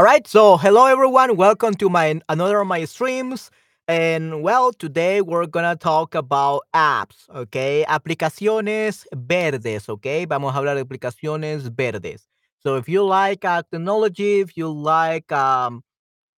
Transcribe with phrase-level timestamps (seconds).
[0.00, 3.50] All right, so hello everyone, welcome to my another of my streams.
[3.86, 7.84] And well, today we're gonna talk about apps, okay?
[7.86, 10.24] Aplicaciones verdes, okay?
[10.24, 12.26] Vamos a hablar de aplicaciones verdes.
[12.60, 15.82] So if you like uh, technology, if you like um,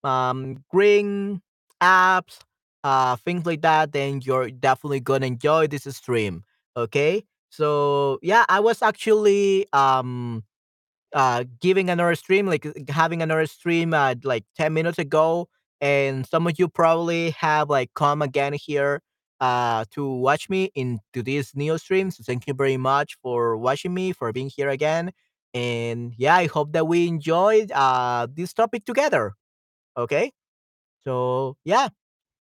[0.02, 1.40] um, green
[1.80, 2.40] apps,
[2.82, 6.42] uh, things like that, then you're definitely gonna enjoy this stream,
[6.76, 7.22] okay?
[7.48, 10.42] So yeah, I was actually um
[11.14, 15.48] uh giving another stream like uh, having another stream uh like 10 minutes ago
[15.80, 19.00] and some of you probably have like come again here
[19.40, 23.92] uh to watch me into this new stream so thank you very much for watching
[23.94, 25.10] me for being here again
[25.54, 29.32] and yeah i hope that we enjoyed uh this topic together
[29.96, 30.32] okay?
[31.04, 31.88] So yeah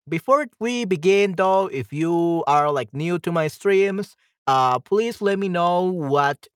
[0.08, 4.16] before we begin though if you are like new to my streams
[4.46, 6.46] uh please let me know what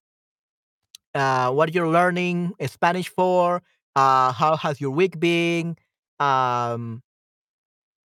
[1.15, 3.63] uh, what you're learning Spanish for,
[3.97, 5.77] uh, how has your week been,
[6.21, 7.03] um,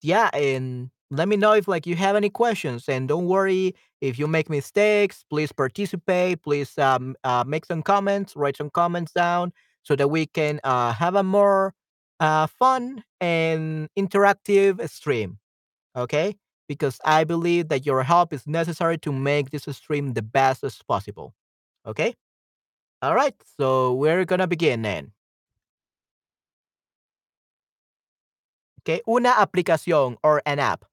[0.01, 2.89] yeah, and let me know if like you have any questions.
[2.89, 5.23] And don't worry if you make mistakes.
[5.29, 6.43] Please participate.
[6.43, 10.93] Please um, uh, make some comments, write some comments down, so that we can uh,
[10.93, 11.73] have a more
[12.19, 15.39] uh, fun and interactive stream.
[15.95, 16.35] Okay,
[16.67, 20.79] because I believe that your help is necessary to make this stream the best as
[20.87, 21.33] possible.
[21.85, 22.15] Okay.
[23.01, 25.11] All right, so we're gonna begin then.
[28.81, 30.85] Okay, una aplicación or an app.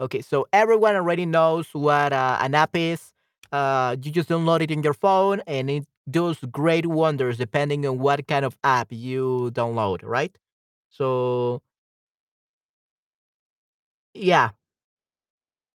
[0.00, 3.12] Okay, so everyone already knows what uh, an app is.
[3.52, 7.98] Uh, you just download it in your phone and it does great wonders depending on
[7.98, 10.34] what kind of app you download, right?
[10.90, 11.62] So,
[14.14, 14.50] yeah.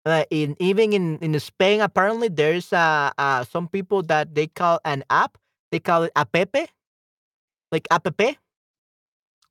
[0.05, 4.79] Uh, in even in in Spain, apparently there's uh, uh some people that they call
[4.85, 5.37] an app.
[5.71, 6.35] They call it app,
[7.71, 8.07] like app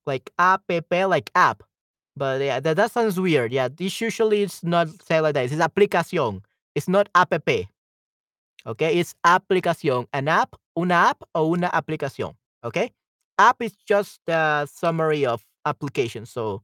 [0.07, 1.63] like app, like app.
[2.17, 3.53] But yeah, that, that sounds weird.
[3.53, 5.47] Yeah, this usually it's not said like that.
[5.47, 6.43] It's aplicación.
[6.75, 7.33] It's not app.
[8.67, 10.07] Okay, it's aplicación.
[10.13, 12.35] An app, una app, or una aplicación.
[12.65, 12.93] Okay,
[13.39, 16.25] app is just a summary of application.
[16.25, 16.63] So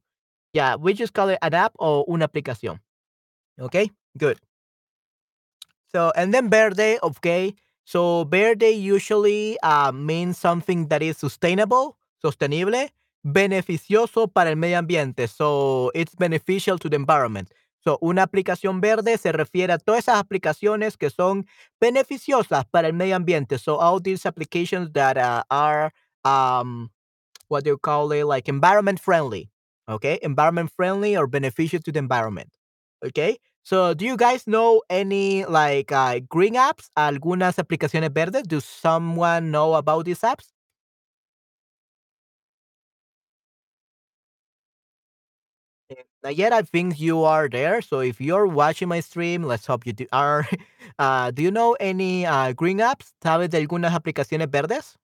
[0.53, 2.79] yeah, we just call it an app or una aplicación.
[3.59, 4.39] Okay, good.
[5.93, 7.53] So and then verde, okay.
[7.83, 12.89] So verde usually uh, means something that is sustainable, sostenible,
[13.23, 15.27] beneficioso para el medio ambiente.
[15.27, 17.51] So it's beneficial to the environment.
[17.83, 21.47] So una aplicación verde se refiere a todas esas aplicaciones que son
[21.79, 23.57] beneficiosas para el medio ambiente.
[23.57, 25.91] So all these applications that uh, are
[26.23, 26.91] um
[27.47, 29.49] what do you call it like environment friendly.
[29.89, 32.49] Okay, environment friendly or beneficial to the environment.
[33.05, 33.37] Okay.
[33.63, 36.89] So, do you guys know any like uh, green apps?
[36.97, 38.43] Algunas aplicaciones verdes?
[38.47, 40.47] Do someone know about these apps?
[46.23, 47.81] And yet, I think you are there.
[47.81, 50.47] So, if you're watching my stream, let's hope you do, are.
[50.99, 53.13] Uh, do you know any uh, green apps?
[53.23, 54.97] ¿Sabes de algunas aplicaciones verdes?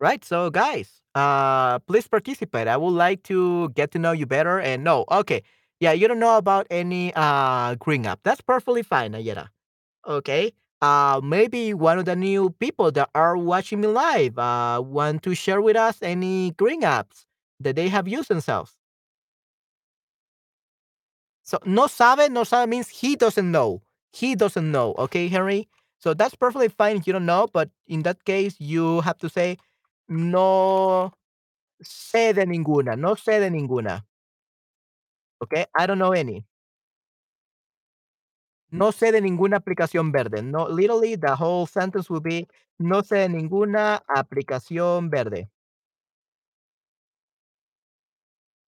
[0.00, 0.24] Right.
[0.24, 2.68] So, guys, uh, please participate.
[2.68, 4.60] I would like to get to know you better.
[4.60, 5.42] And no, okay,
[5.80, 8.20] yeah, you don't know about any uh green app.
[8.22, 9.48] That's perfectly fine, Ayera.
[10.06, 10.52] Okay.
[10.82, 15.34] Uh, maybe one of the new people that are watching me live uh want to
[15.34, 17.26] share with us any green apps
[17.60, 18.76] that they have used themselves.
[21.42, 23.82] So, no sabe, no sabe means he doesn't know.
[24.12, 24.94] He doesn't know.
[24.98, 25.68] Okay, Henry.
[25.98, 29.28] So that's perfectly fine if you don't know, but in that case, you have to
[29.28, 29.56] say
[30.08, 31.12] no
[31.80, 34.06] sé de ninguna, no sé de ninguna.
[35.42, 36.44] Okay, I don't know any.
[38.70, 40.42] No sé de ninguna aplicación verde.
[40.42, 42.46] No, literally, the whole sentence will be
[42.78, 45.48] no sé de ninguna aplicación verde.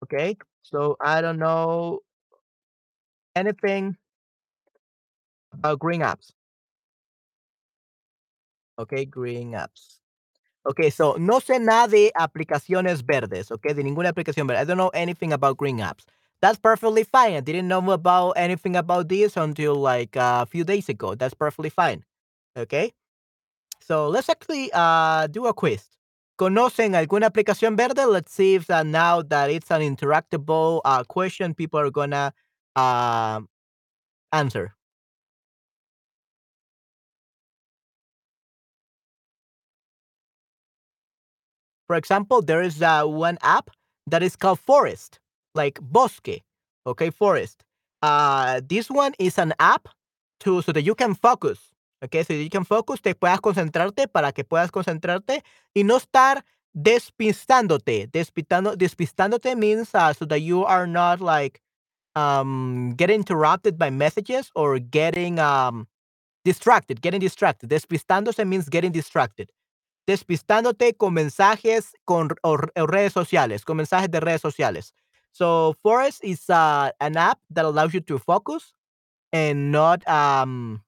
[0.03, 2.01] Okay, so I don't know
[3.35, 3.97] anything
[5.53, 6.33] about green apps.
[8.79, 9.99] Okay, green apps.
[10.69, 14.61] Okay, so no sé nada de aplicaciones verdes, okay, de ninguna aplicación verde.
[14.61, 16.05] I don't know anything about green apps.
[16.43, 17.35] That's perfectly fine.
[17.35, 21.15] I didn't know about anything about this until like a few days ago.
[21.15, 22.05] That's perfectly fine.
[22.57, 22.93] Okay.
[23.81, 25.89] So let's actually uh, do a quiz.
[26.39, 28.07] ¿Conocen alguna aplicación verde?
[28.07, 32.33] Let's see if uh, now that it's an interactable uh, question, people are gonna
[32.77, 33.41] uh,
[34.33, 34.75] answer.
[41.89, 43.71] For example, there is uh, one app
[44.07, 45.19] that is called Forest,
[45.55, 46.43] like bosque.
[46.87, 47.65] Okay, Forest.
[48.03, 49.89] Uh, this one is an app
[50.41, 51.59] to so that you can focus.
[52.05, 55.43] Okay, so you can focus, te puedas concentrarte para que puedas concentrarte
[55.75, 56.45] y no estar
[56.77, 58.09] despistándote.
[58.13, 61.61] Despistando, despistándote means uh, so that you are not like
[62.15, 65.89] um getting interrupted by messages or getting um
[66.45, 67.71] distracted, getting distracted.
[67.71, 69.51] Despistándose means getting distracted.
[70.09, 72.31] Despistándote con mensajes con
[72.75, 74.95] redes sociales, con mensajes de redes sociales.
[75.33, 78.73] So Forest is uh, an app that allows you to focus
[79.33, 80.83] and not um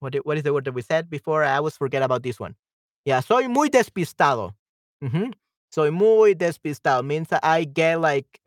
[0.00, 1.44] what what is the word that we said before?
[1.44, 2.56] I always forget about this one.
[3.04, 4.54] Yeah, soy muy despistado.
[5.02, 5.34] Mhm.
[5.70, 8.40] Soy muy despistado means that I get like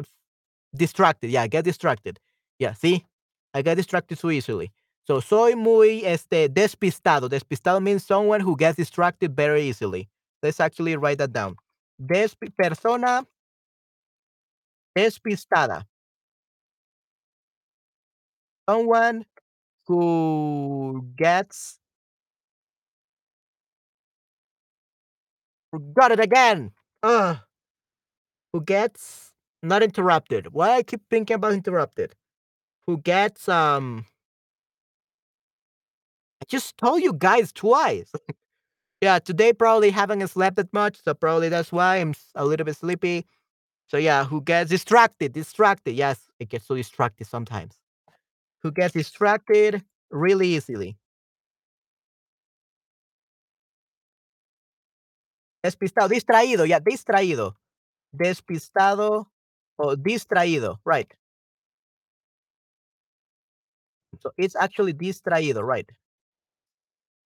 [0.76, 1.30] distracted.
[1.32, 2.20] Yeah, I get distracted.
[2.60, 3.06] Yeah, see?
[3.54, 4.72] I get distracted so easily.
[5.08, 7.30] So soy muy este despistado.
[7.30, 10.10] Despistado means someone who gets distracted very easily.
[10.42, 11.56] Let's actually write that down.
[12.02, 13.26] Despi persona
[14.96, 15.86] despistada.
[18.70, 19.26] Someone
[19.88, 21.80] who gets
[25.94, 26.72] got it again.
[27.04, 27.38] Ugh.
[28.54, 30.54] Who gets not interrupted.
[30.54, 32.16] Why I keep thinking about interrupted?
[32.88, 34.06] Who gets um
[36.42, 38.12] I just told you guys twice.
[39.02, 42.78] yeah, today probably haven't slept that much, so probably that's why I'm a little bit
[42.78, 43.26] sleepy.
[43.90, 45.34] So yeah, who gets distracted?
[45.34, 45.94] Distracted.
[45.94, 47.76] Yes, it gets so distracted sometimes.
[48.64, 50.98] Who gets distracted really easily.
[55.64, 57.56] Despistado, distraído, yeah, distraído.
[58.14, 59.28] Despistado
[59.78, 61.12] or distraído, right.
[64.22, 65.90] So it's actually distraído, right.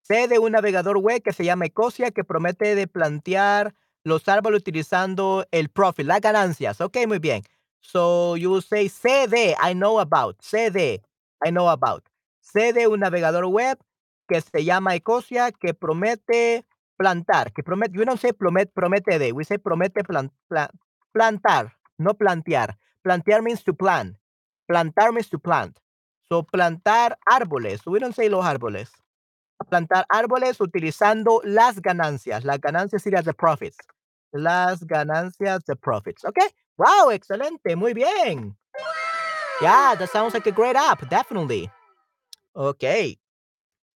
[0.08, 3.74] Sé de un navegador web que se llama Ecosia que promete de plantear
[4.04, 6.80] los árboles utilizando el profit, las ganancias.
[6.80, 7.42] Ok, muy bien.
[7.82, 8.88] So you say
[9.28, 11.02] de, I know about, de,
[11.44, 12.04] I know about.
[12.54, 13.80] De un navegador web
[14.28, 16.66] que se llama Ecosia que promete
[16.98, 20.70] plantar, que promete, we don't say promete, promete de, we say promete plan- pla-
[21.14, 22.78] plantar, no plantear.
[23.02, 24.18] Plantear means to plant.
[24.68, 25.80] Plantar means to plant.
[26.30, 28.92] So plantar árboles, we don't say los árboles
[29.70, 32.44] plantar árboles utilizando las ganancias.
[32.44, 33.78] Las ganancias serían the profits.
[34.32, 36.26] Las ganancias, the profits.
[36.26, 36.48] Okay.
[36.78, 37.76] Wow, excelente.
[37.76, 38.58] Muy bien.
[39.62, 41.08] Yeah, that sounds like a great app.
[41.10, 41.72] Definitely.
[42.54, 43.18] Okay.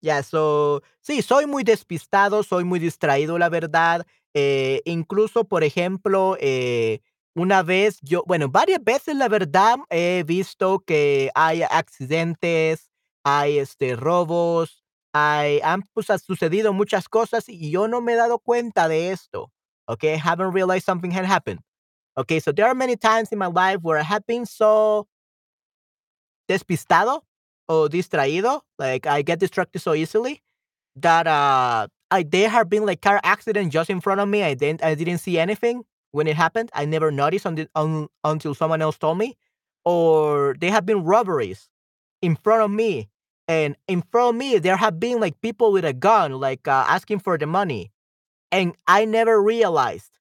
[0.01, 4.05] Ya, so, sí, soy muy despistado, soy muy distraído, la verdad.
[4.33, 7.01] Eh, incluso, por ejemplo, eh,
[7.35, 12.89] una vez yo, bueno, varias veces, la verdad, he visto que hay accidentes,
[13.23, 18.15] hay este, robos, hay, han pues, ha sucedido muchas cosas y yo no me he
[18.15, 19.51] dado cuenta de esto.
[19.87, 21.61] Okay, I haven't realized something had happened.
[22.17, 25.07] Okay, so there are many times in my life where I have been so
[26.47, 27.21] despistado
[27.67, 30.41] or distraído, like I get distracted so easily
[30.97, 34.43] that uh I there have been like car accident just in front of me.
[34.43, 36.69] I didn't I didn't see anything when it happened.
[36.73, 39.37] I never noticed on the, on, until someone else told me.
[39.85, 41.69] Or there have been robberies
[42.21, 43.08] in front of me.
[43.49, 46.85] And in front of me, there have been like people with a gun, like uh,
[46.89, 47.91] asking for the money.
[48.51, 50.11] And I never realized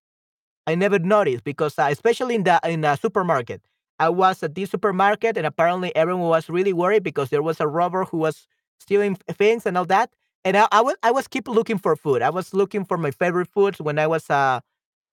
[0.67, 3.63] I never noticed because, uh, especially in the in the supermarket,
[3.99, 7.67] I was at this supermarket and apparently everyone was really worried because there was a
[7.69, 8.47] robber who was
[8.81, 10.11] stealing things and all that.
[10.45, 12.23] And I, I was I was keep looking for food.
[12.23, 14.61] I was looking for my favorite foods when I was uh,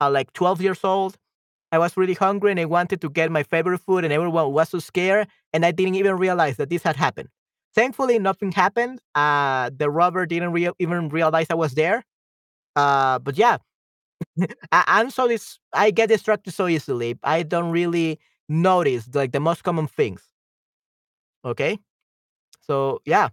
[0.01, 1.17] uh like 12 years old.
[1.72, 4.69] I was really hungry and I wanted to get my favorite food, and everyone was
[4.69, 7.29] so scared, and I didn't even realize that this had happened.
[7.75, 9.00] Thankfully, nothing happened.
[9.15, 12.03] Uh, the robber didn't rea- even realize I was there.
[12.75, 13.58] Uh, but yeah,
[14.72, 17.17] I, I'm so dis- I get distracted so easily.
[17.24, 20.24] I don't really notice like the most common things.
[21.44, 21.77] Okay,
[22.62, 23.29] so yeah.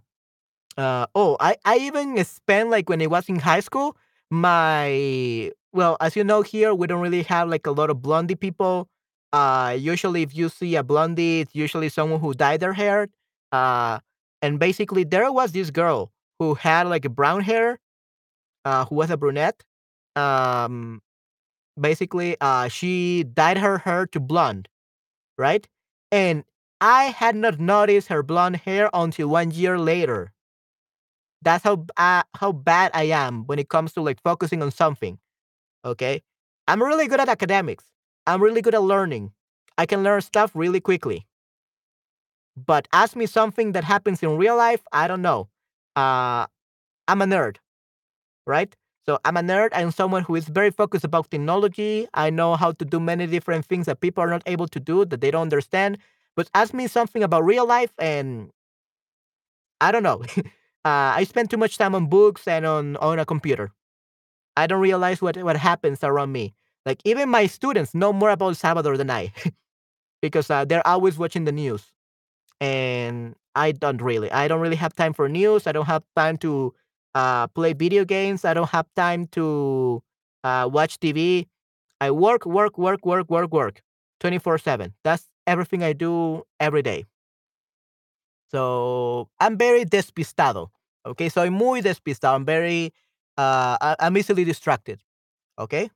[0.77, 3.97] Uh, oh, I I even spent like when I was in high school,
[4.31, 8.35] my well, as you know here, we don't really have like a lot of blondie
[8.35, 8.89] people.
[9.33, 13.09] Uh, usually if you see a blondie, it's usually someone who dyed their hair.
[13.51, 13.99] Uh,
[14.43, 17.79] and basically there was this girl who had like brown hair,
[18.65, 19.63] uh, who was a brunette.
[20.15, 21.01] Um,
[21.79, 24.67] basically uh she dyed her hair to blonde
[25.37, 25.67] right?
[26.11, 26.43] And
[26.81, 30.33] i had not noticed her blonde hair until one year later.
[31.41, 35.19] That's how uh, how bad i am when it comes to like focusing on something
[35.85, 36.21] okay?
[36.67, 37.85] I'm really good at academics.
[38.27, 39.33] I'm really good at learning.
[39.77, 41.27] I can learn stuff really quickly
[42.55, 45.47] but ask me something that happens in real life i don't know
[45.95, 46.45] uh
[47.07, 47.57] i'm a nerd
[48.45, 48.75] right
[49.07, 49.71] So I'm a nerd.
[49.73, 52.07] I'm someone who is very focused about technology.
[52.13, 55.03] I know how to do many different things that people are not able to do
[55.09, 55.97] that they don't understand.
[56.37, 58.51] But ask me something about real life, and
[59.81, 60.23] I don't know.
[60.85, 63.71] uh, I spend too much time on books and on on a computer.
[64.57, 66.55] I don't realize what what happens around me.
[66.85, 69.33] Like even my students know more about Salvador than I,
[70.21, 71.91] because uh, they're always watching the news,
[72.63, 74.31] and I don't really.
[74.31, 75.67] I don't really have time for news.
[75.67, 76.73] I don't have time to
[77.13, 78.45] uh, play video games.
[78.45, 80.01] I don't have time to
[80.45, 81.47] uh, watch TV.
[81.99, 83.81] I work, work, work, work, work, work,
[84.21, 84.93] twenty four seven.
[85.03, 87.03] That's everything I do every day.
[88.49, 90.69] So I'm very despistado.
[91.05, 92.35] Okay, soy muy despistado.
[92.35, 92.93] I'm very,
[93.37, 95.01] uh, I'm easily distracted.
[95.59, 95.89] Okay.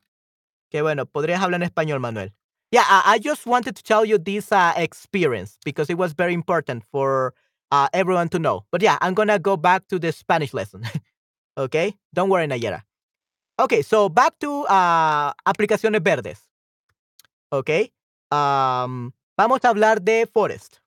[0.69, 1.05] Qué bueno.
[1.05, 2.33] Podrías hablar en español, Manuel.
[2.71, 6.83] Yeah, I, just wanted to tell you this uh, experience because it was very important
[6.91, 7.33] for
[7.71, 8.65] uh, everyone to know.
[8.71, 10.83] But yeah, I'm gonna go back to the Spanish lesson.
[11.57, 12.81] okay, don't worry, Nayera.
[13.59, 16.41] Okay, so back to uh, aplicaciones verdes.
[17.53, 17.91] Okay,
[18.31, 20.79] um, vamos a hablar de Forest.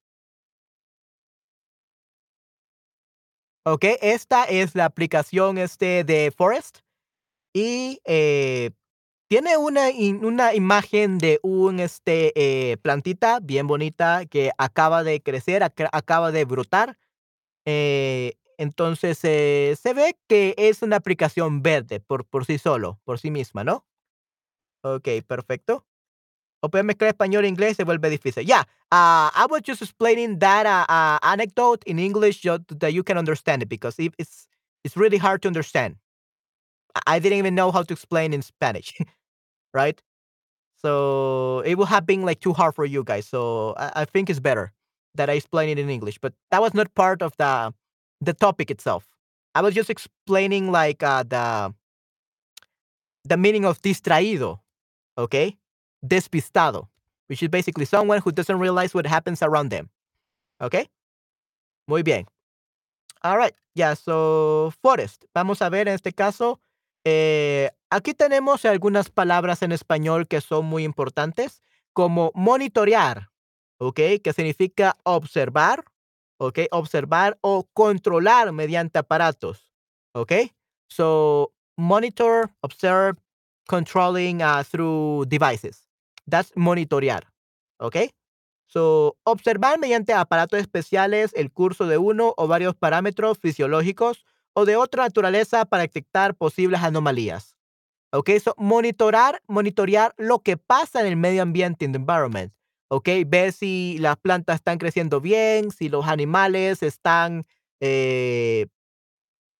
[3.64, 6.80] Ok, esta es la aplicación este de Forest
[7.54, 8.70] y eh,
[9.30, 15.22] tiene una, in- una imagen de un este eh, plantita bien bonita que acaba de
[15.22, 16.98] crecer, aca- acaba de brotar.
[17.66, 23.18] eh, entonces eh, se ve que es una aplicación verde por, por sí solo, por
[23.20, 23.86] sí misma, ¿no?
[24.82, 25.86] Ok, perfecto.
[26.62, 28.44] O puedes mezclar español e inglés, se vuelve difícil.
[28.46, 33.04] Yeah, uh, I was just explaining that uh, uh, anecdote in English so that you
[33.04, 34.48] can understand it because it, it's
[34.84, 35.96] it's really hard to understand.
[37.06, 38.94] I didn't even know how to explain in Spanish,
[39.74, 40.00] right?
[40.82, 43.26] So it would have been like too hard for you guys.
[43.26, 44.72] So I, I think it's better
[45.14, 46.18] that I explain it in English.
[46.18, 47.72] But that was not part of the
[48.20, 49.04] the topic itself.
[49.54, 51.74] I was just explaining like uh, the
[53.24, 54.60] the meaning of distraído,
[55.18, 55.56] okay?
[56.04, 56.88] Despistado,
[57.28, 59.90] which is basically someone who doesn't realize what happens around them.
[60.62, 60.88] Okay?
[61.88, 62.26] Muy bien.
[63.22, 63.54] All right.
[63.74, 65.26] Yeah, so forest.
[65.34, 66.58] Vamos a ver en este caso.
[67.04, 73.30] Eh, aquí tenemos algunas palabras en español que son muy importantes, como monitorear,
[73.78, 74.00] ¿ok?
[74.22, 75.84] Que significa observar,
[76.38, 76.60] ¿ok?
[76.70, 79.72] Observar o controlar mediante aparatos,
[80.14, 80.32] ¿ok?
[80.88, 83.18] So, monitor, observe,
[83.66, 85.88] controlling uh, through devices.
[86.28, 87.32] That's monitorear,
[87.78, 87.96] ¿ok?
[88.66, 94.76] So, observar mediante aparatos especiales el curso de uno o varios parámetros fisiológicos o de
[94.76, 97.56] otra naturaleza para detectar posibles anomalías.
[98.12, 98.30] ¿Ok?
[98.42, 102.52] So, monitorar, monitorear lo que pasa en el medio ambiente, in the environment.
[102.88, 103.08] ¿Ok?
[103.26, 107.46] Ver si las plantas están creciendo bien, si los animales están
[107.80, 108.66] eh,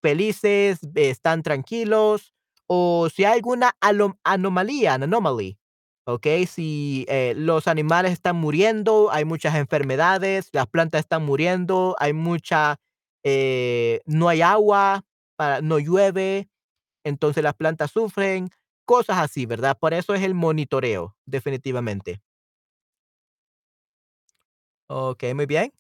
[0.02, 2.34] felices, están tranquilos,
[2.66, 3.76] o si hay alguna
[4.22, 5.58] anomalía, an anomaly,
[6.06, 6.26] ¿ok?
[6.46, 12.78] Si eh, los animales están muriendo, hay muchas enfermedades, las plantas están muriendo, hay mucha,
[13.24, 15.04] eh, no hay agua,
[15.36, 16.48] para- no llueve,
[17.04, 18.50] entonces las plantas sufren,
[18.86, 19.78] cosas así, ¿verdad?
[19.78, 22.22] Por eso es el monitoreo, definitivamente.
[24.88, 25.72] Ok, muy bien.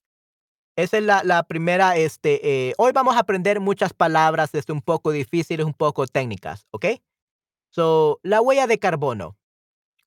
[0.76, 5.12] Esa es la, primera, este, eh, hoy vamos a aprender muchas palabras, este, un poco
[5.12, 6.86] difíciles, un poco técnicas, ¿ok?
[7.70, 9.38] So, la huella de carbono,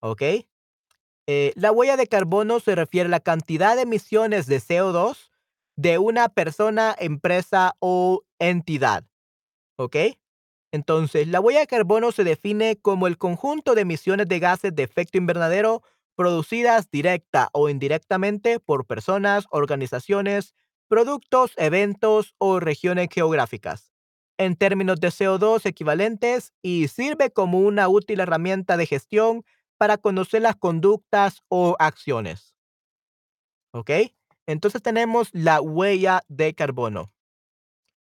[0.02, 0.24] ¿ok?
[1.28, 5.32] Eh, la huella de carbono se refiere a la cantidad de emisiones de CO2
[5.76, 9.04] de una persona, empresa o entidad,
[9.78, 9.96] ¿ok?
[10.72, 14.84] Entonces, la huella de carbono se define como el conjunto de emisiones de gases de
[14.84, 15.84] efecto invernadero
[16.16, 20.56] producidas directa o indirectamente por personas, organizaciones,
[20.88, 23.92] productos, eventos o regiones geográficas.
[24.38, 29.44] En términos de CO2 equivalentes y sirve como una útil herramienta de gestión
[29.78, 32.56] para conocer las conductas o acciones.
[33.72, 33.90] ¿Ok?
[34.48, 37.12] Entonces tenemos la huella de carbono.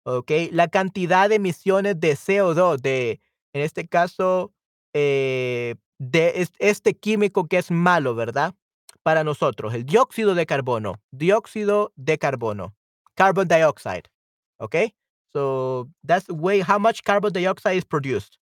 [0.06, 0.32] ¿ok?
[0.52, 3.22] La cantidad de emisiones de CO2, de,
[3.54, 4.54] en este caso,
[4.94, 8.54] eh, de es- este químico que es malo, ¿verdad?
[9.04, 12.76] Para nosotros, el dióxido de carbono, dióxido de carbono,
[13.16, 14.04] carbon dioxide,
[14.60, 14.76] ¿ok?
[15.34, 18.38] So that's way how much carbon dioxide is produced.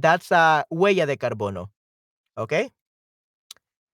[0.00, 1.72] That's a huella de carbono,
[2.36, 2.54] ¿ok?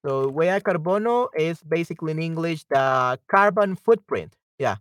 [0.05, 4.35] So huella de carbono is basically in English the carbon footprint.
[4.59, 4.77] Yeah.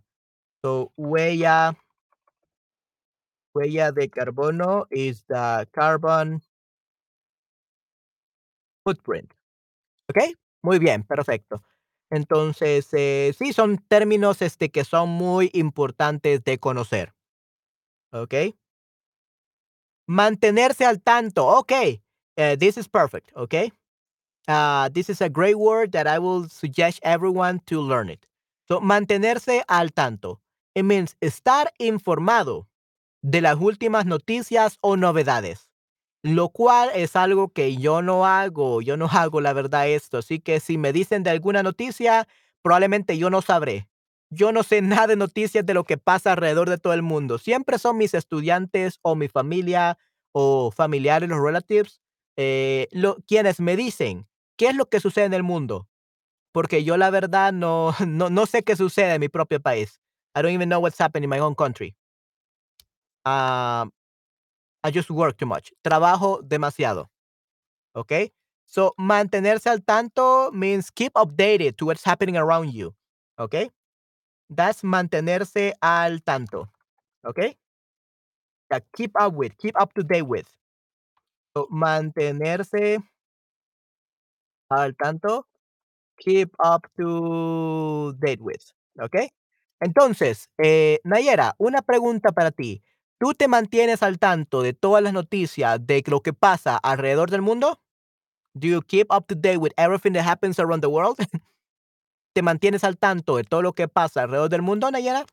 [0.64, 1.76] So huella
[3.54, 6.42] Huella de carbono is the carbon
[8.84, 9.32] footprint.
[10.08, 10.36] ¿Ok?
[10.62, 11.62] Muy bien, perfecto.
[12.10, 17.14] Entonces, eh, sí, son términos este, que son muy importantes de conocer.
[18.12, 18.34] ¿Ok?
[20.06, 21.46] Mantenerse al tanto.
[21.58, 22.02] Okay.
[22.36, 23.30] Uh, this is perfect.
[23.36, 23.72] Okay.
[24.48, 28.26] Uh, this is a great word that I will suggest everyone to learn it.
[28.68, 30.40] So, mantenerse al tanto.
[30.74, 32.66] It means estar informado
[33.22, 35.68] de las últimas noticias o novedades.
[36.24, 40.18] Lo cual es algo que yo no hago, yo no hago la verdad esto.
[40.18, 42.26] Así que si me dicen de alguna noticia,
[42.62, 43.88] probablemente yo no sabré.
[44.30, 47.38] Yo no sé nada de noticias de lo que pasa alrededor de todo el mundo.
[47.38, 49.98] Siempre son mis estudiantes o mi familia
[50.32, 52.00] o familiares, los relatives,
[52.36, 55.88] eh, lo, quienes me dicen qué es lo que sucede en el mundo.
[56.52, 60.00] Porque yo la verdad no, no, no sé qué sucede en mi propio país.
[60.34, 61.94] I don't even know what's happening in my own country.
[63.24, 63.86] Uh,
[64.84, 65.72] I just work too much.
[65.84, 67.08] Trabajo demasiado.
[67.94, 68.32] Okay?
[68.66, 72.94] So, mantenerse al tanto means keep updated to what's happening around you.
[73.38, 73.70] Okay?
[74.48, 76.68] That's mantenerse al tanto.
[77.26, 77.56] Okay?
[78.96, 80.48] Keep up with, keep up to date with.
[81.54, 83.02] So, mantenerse
[84.72, 85.46] al tanto,
[86.16, 88.62] keep up to date with.
[89.00, 89.30] Okay?
[89.80, 92.82] Entonces, eh, Nayera, una pregunta para ti.
[93.18, 97.42] ¿Tú te mantienes al tanto de todas las noticias de lo que pasa alrededor del
[97.42, 97.80] mundo?
[98.54, 101.16] Do you keep up to date with everything that happens around the world?
[102.34, 105.26] ¿Te mantienes al tanto de todo lo que pasa alrededor del mundo, Nayera?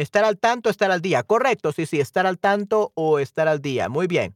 [0.00, 1.22] Estar al tanto, estar al día.
[1.22, 3.90] Correcto, sí, sí, estar al tanto o estar al día.
[3.90, 4.34] Muy bien.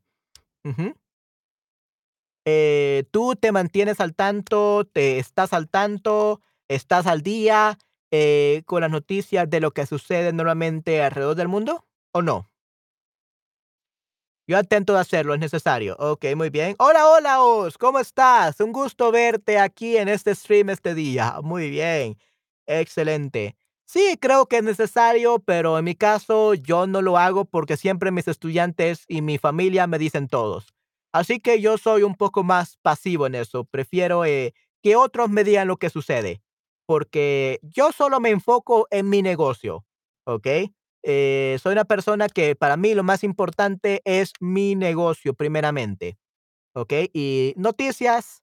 [2.44, 7.78] Eh, ¿tú te mantienes al tanto, te estás al tanto, estás al día,
[8.10, 12.50] eh, con las noticias de lo que sucede normalmente alrededor del mundo, o no?
[14.46, 15.96] Yo atento de hacerlo, es necesario.
[15.98, 16.76] Okey, muy bien.
[16.78, 18.60] Hola, hola, Os, ¿cómo estás?
[18.60, 21.38] Un gusto verte aquí en este stream este día.
[21.42, 22.18] Muy bien,
[22.66, 23.56] excelente.
[23.88, 28.10] Sí, creo que es necesario, pero en mi caso, yo no lo hago porque siempre
[28.10, 30.74] mis estudiantes y mi familia me dicen todos.
[31.12, 33.64] Así que yo soy un poco más pasivo en eso.
[33.64, 36.42] Prefiero, eh, que otros me digan lo que sucede,
[36.86, 39.84] porque yo solo me enfoco en mi negocio,
[40.26, 40.46] ¿ok?
[41.02, 46.16] Eh, soy una persona que para mí lo más importante es mi negocio primeramente,
[46.74, 46.92] ¿ok?
[47.12, 48.42] Y noticias,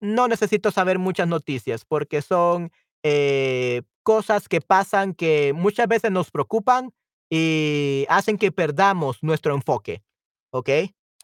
[0.00, 2.72] no necesito saber muchas noticias porque son
[3.02, 6.92] eh, cosas que pasan que muchas veces nos preocupan
[7.30, 10.02] y hacen que perdamos nuestro enfoque,
[10.52, 10.70] ¿ok?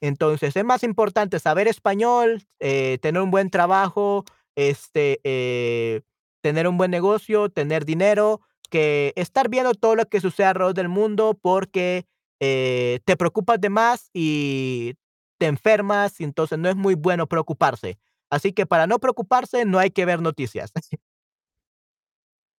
[0.01, 4.25] Entonces es más importante saber español, eh, tener un buen trabajo,
[4.57, 6.03] este, eh,
[6.43, 10.89] tener un buen negocio, tener dinero, que estar viendo todo lo que sucede alrededor del
[10.89, 12.07] mundo porque
[12.41, 14.95] eh, te preocupas de más y
[15.39, 17.99] te enfermas y entonces no es muy bueno preocuparse.
[18.31, 20.73] Así que para no preocuparse no hay que ver noticias.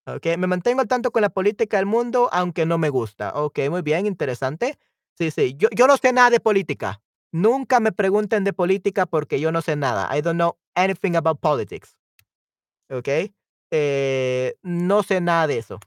[0.08, 3.32] Okey, me mantengo al tanto con la política del mundo, aunque no me gusta.
[3.34, 4.78] Okey, muy bien, interesante.
[5.18, 7.02] Sí, sí, yo yo no sé nada de política.
[7.32, 10.08] Nunca me pregunten de política porque yo no sé nada.
[10.16, 11.94] I don't know anything about politics.
[12.90, 13.34] Okey,
[13.70, 15.78] eh, no sé nada de eso.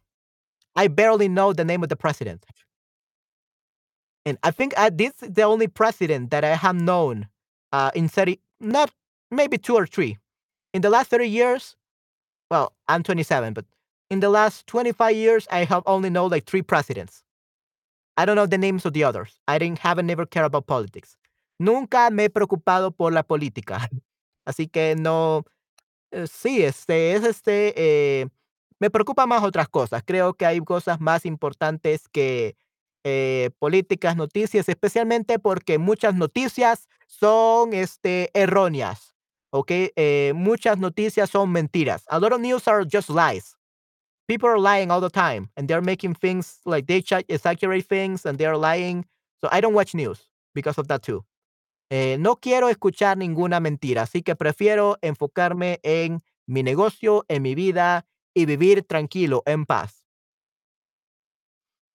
[0.75, 2.45] I barely know the name of the president.
[4.25, 7.27] And I think, uh, this is the only president that I have known,
[7.71, 8.91] uh, in 30 not
[9.31, 10.19] maybe 2 or 3.
[10.73, 11.75] In the last 30 years
[12.51, 13.65] well, I'm 27, but
[14.11, 17.23] in the last 25 years, I have only known, like, 3 presidents.
[18.17, 19.39] I don't know the names of the others.
[19.47, 21.17] I didn't haven't never cared about politics.
[21.59, 23.89] Nunca me he preocupado por la política.
[24.47, 25.43] Así que no,
[26.11, 28.27] eh, sí, este, es, este, eh,
[28.79, 30.03] me preocupa más otras cosas.
[30.05, 32.55] Creo que hay cosas más importantes que,
[33.05, 39.15] eh, políticas, noticias, especialmente porque muchas noticias son, este, erróneas,
[39.51, 39.91] ¿okey?
[39.95, 42.03] Eh, muchas noticias son mentiras.
[42.09, 43.57] A lot of news are just lies.
[44.31, 48.37] People are lying all the time, and they're making things like they exaggerate things, and
[48.37, 49.03] they're lying.
[49.41, 50.21] So, I don't watch news
[50.55, 51.25] because of that too.
[51.91, 57.55] Eh, no quiero escuchar ninguna mentira, así que prefiero enfocarme en mi negocio, en mi
[57.55, 60.05] vida y vivir tranquilo, en paz.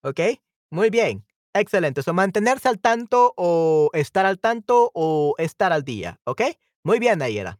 [0.04, 0.40] ¿Okey?
[0.70, 2.02] Muy bien, excelente.
[2.02, 6.58] So, mantenerse al tanto, o estar al tanto, o estar al día, ¿okey?
[6.84, 7.58] Muy bien, Nayera.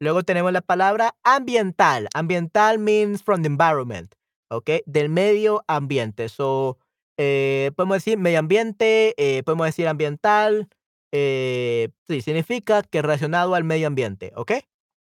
[0.00, 2.08] Luego tenemos la palabra ambiental.
[2.14, 4.14] Ambiental means from the environment,
[4.50, 4.82] ¿okey?
[4.86, 6.28] Del medio ambiente.
[6.28, 6.78] So,
[7.18, 10.68] eh, podemos decir medio ambiente, eh, podemos decir ambiental,
[11.12, 14.62] eh, sí, significa que relacionado al medio ambiente, ¿okey?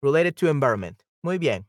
[0.03, 1.01] Related to environment.
[1.23, 1.67] Muy bien.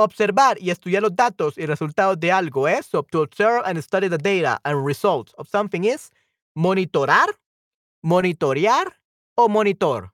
[0.00, 4.08] Observar y estudiar los datos y resultados de algo es, so to observe and study
[4.08, 6.10] the data and results of something is
[6.56, 7.28] monitorar,
[8.02, 8.98] monitorear
[9.38, 10.12] o monitor.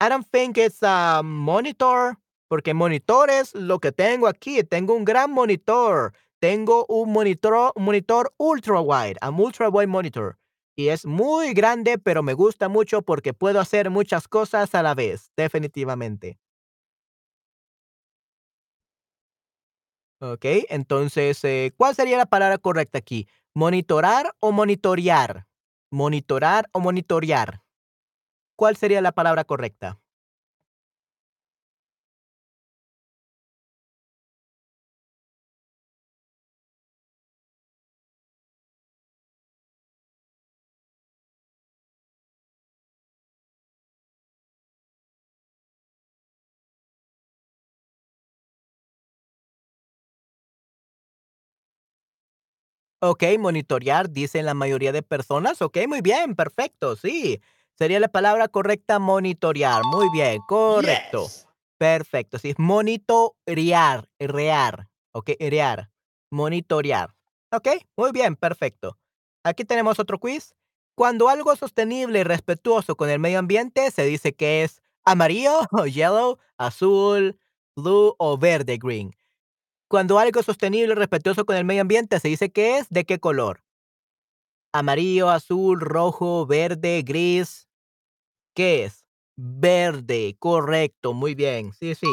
[0.00, 2.18] I don't think it's a monitor,
[2.48, 4.62] porque monitor es lo que tengo aquí.
[4.64, 6.12] Tengo un gran monitor.
[6.40, 10.36] Tengo un monitor, monitor ultra wide, un ultra wide monitor.
[10.76, 14.94] Y es muy grande, pero me gusta mucho porque puedo hacer muchas cosas a la
[14.94, 16.38] vez, definitivamente.
[20.20, 23.28] Ok, entonces, eh, ¿cuál sería la palabra correcta aquí?
[23.54, 25.45] ¿Monitorar o monitorear?
[25.92, 27.62] ¿Monitorar o monitorear?
[28.56, 30.00] ¿Cuál sería la palabra correcta?
[53.00, 55.60] Ok, monitorear, dicen la mayoría de personas.
[55.60, 57.40] Ok, muy bien, perfecto, sí.
[57.74, 59.82] Sería la palabra correcta monitorear.
[59.84, 61.24] Muy bien, correcto.
[61.24, 61.46] Yes.
[61.78, 65.90] Perfecto, sí, monitorear, rear, ok, rear,
[66.30, 67.14] monitorear.
[67.52, 68.98] Ok, muy bien, perfecto.
[69.44, 70.54] Aquí tenemos otro quiz.
[70.94, 75.60] Cuando algo es sostenible y respetuoso con el medio ambiente, se dice que es amarillo,
[75.92, 77.38] yellow, azul,
[77.76, 79.14] blue o verde, green.
[79.88, 83.04] Cuando algo es sostenible y respetuoso con el medio ambiente, se dice que es de
[83.04, 83.62] qué color.
[84.72, 87.68] Amarillo, azul, rojo, verde, gris.
[88.54, 89.06] ¿Qué es?
[89.36, 91.72] Verde, correcto, muy bien.
[91.74, 92.06] Sí, sí,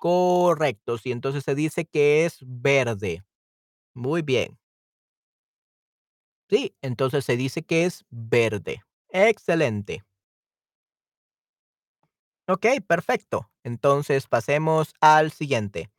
[0.00, 0.98] correcto.
[0.98, 3.24] Sí, entonces se dice que es verde.
[3.94, 4.58] Muy bien.
[6.50, 8.82] Sí, entonces se dice que es verde.
[9.08, 10.04] Excelente.
[12.46, 13.50] Ok, perfecto.
[13.62, 15.90] Entonces pasemos al siguiente.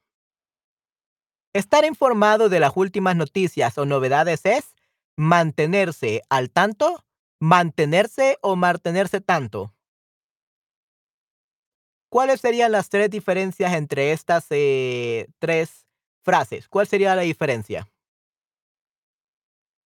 [1.55, 4.75] Estar informado de las últimas noticias o novedades es
[5.15, 7.05] mantenerse al tanto,
[7.39, 9.73] mantenerse o mantenerse tanto.
[12.09, 15.87] ¿Cuáles serían las tres diferencias entre estas eh, tres
[16.25, 16.67] frases?
[16.67, 17.87] ¿Cuál sería la diferencia?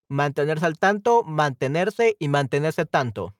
[0.09, 3.35] Mantenerse al tanto, mantenerse y mantenerse tanto.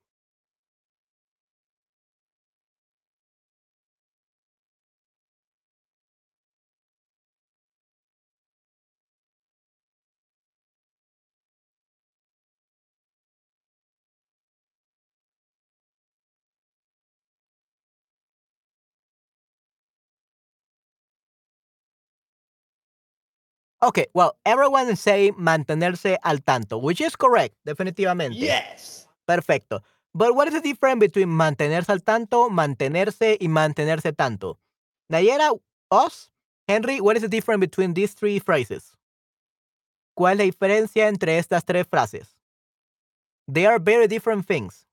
[23.82, 28.36] Okay, well, everyone say mantenerse al tanto, which is correct, definitivamente.
[28.36, 29.08] Yes.
[29.26, 29.82] Perfecto.
[30.14, 34.60] But what is the difference between mantenerse al tanto, mantenerse y mantenerse tanto?
[35.10, 35.58] Nayera,
[35.92, 36.30] us,
[36.68, 38.92] Henry, what is the difference between these three phrases?
[40.18, 42.36] ¿Cuál es la diferencia entre estas tres frases?
[43.48, 44.86] They are very different things.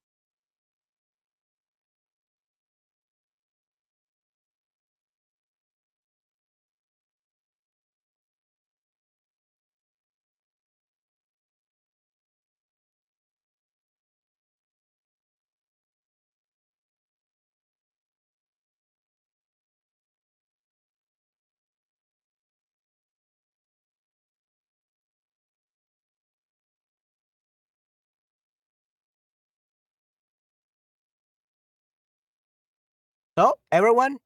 [33.39, 34.19] So, everyone,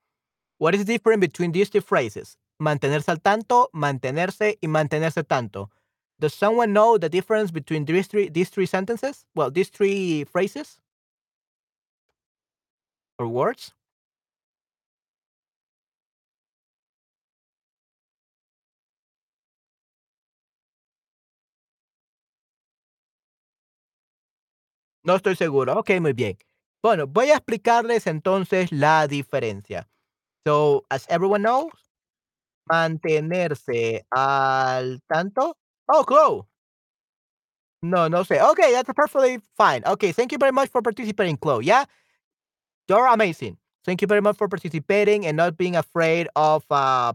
[0.59, 2.37] what is the difference between these two phrases?
[2.63, 5.71] Mantenerse al tanto, mantenerse y mantenerse tanto.
[6.21, 9.27] Does someone know the difference between these three, these three sentences?
[9.35, 10.81] Well, these three phrases
[13.21, 13.73] or words?
[25.05, 25.79] No estoy seguro.
[25.79, 26.39] Ok, muy bien.
[26.83, 29.89] Bueno, voy a explicarles entonces la diferencia.
[30.47, 31.73] So, as everyone knows,
[32.71, 35.57] mantenerse al tanto.
[35.89, 36.47] Oh, Chloe.
[37.83, 38.41] No, no sé.
[38.41, 39.83] Okay, that's perfectly fine.
[39.87, 41.65] Okay, thank you very much for participating, Chloe.
[41.65, 41.85] Yeah,
[42.89, 43.57] you're amazing.
[43.85, 47.13] Thank you very much for participating and not being afraid of uh,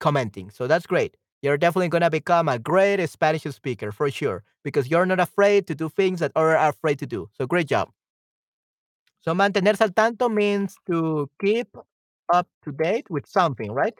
[0.00, 0.50] commenting.
[0.50, 1.16] So that's great.
[1.42, 5.74] You're definitely gonna become a great Spanish speaker for sure because you're not afraid to
[5.74, 7.28] do things that others are afraid to do.
[7.36, 7.90] So great job.
[9.24, 11.68] So mantenerse al tanto means to keep
[12.32, 13.98] up to date with something, right?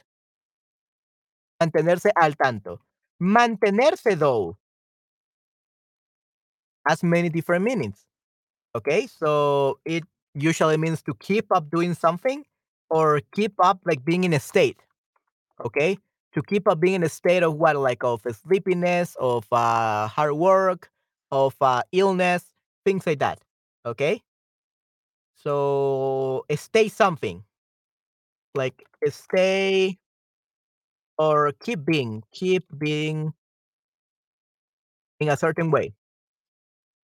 [1.63, 2.81] Mantenerse al tanto.
[3.23, 4.57] Mantenerse though
[6.87, 8.05] has many different meanings.
[8.77, 12.45] Okay, so it usually means to keep up doing something.
[12.91, 14.79] or keep up like being in a state.
[15.65, 15.99] Okay?
[16.35, 17.77] To keep up being in a state of what?
[17.77, 20.91] Like of sleepiness, of uh, hard work,
[21.33, 22.45] of uh, illness,
[22.85, 23.41] things like that.
[23.87, 24.23] Okay?
[25.45, 27.45] So stay something.
[28.55, 29.99] Like stay
[31.19, 33.35] or keep being, keep being
[35.21, 35.95] in a certain way.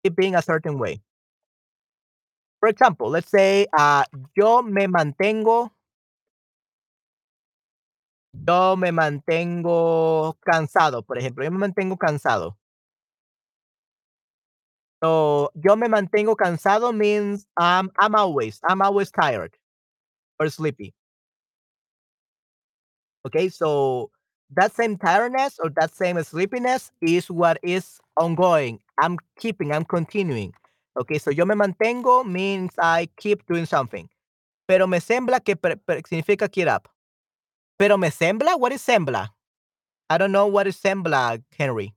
[0.04, 1.02] Keep being a certain way.
[2.60, 4.04] For example, let's say, uh,
[4.36, 5.70] yo me mantengo
[8.46, 12.59] yo me mantengo cansado, por ejemplo, yo me mantengo cansado.
[15.02, 19.56] So, yo me mantengo cansado means I'm I'm always I'm always tired
[20.40, 20.94] or sleepy.
[23.26, 24.10] Okay, so
[24.56, 28.80] that same tiredness or that same sleepiness is what is ongoing.
[29.00, 30.52] I'm keeping, I'm continuing.
[31.00, 34.08] Okay, so yo me mantengo means I keep doing something.
[34.68, 36.88] Pero me sembla que pre- pre- significa keep up.
[37.78, 38.58] Pero me sembla?
[38.58, 39.28] What is sembla?
[40.10, 41.94] I don't know what is sembla, Henry.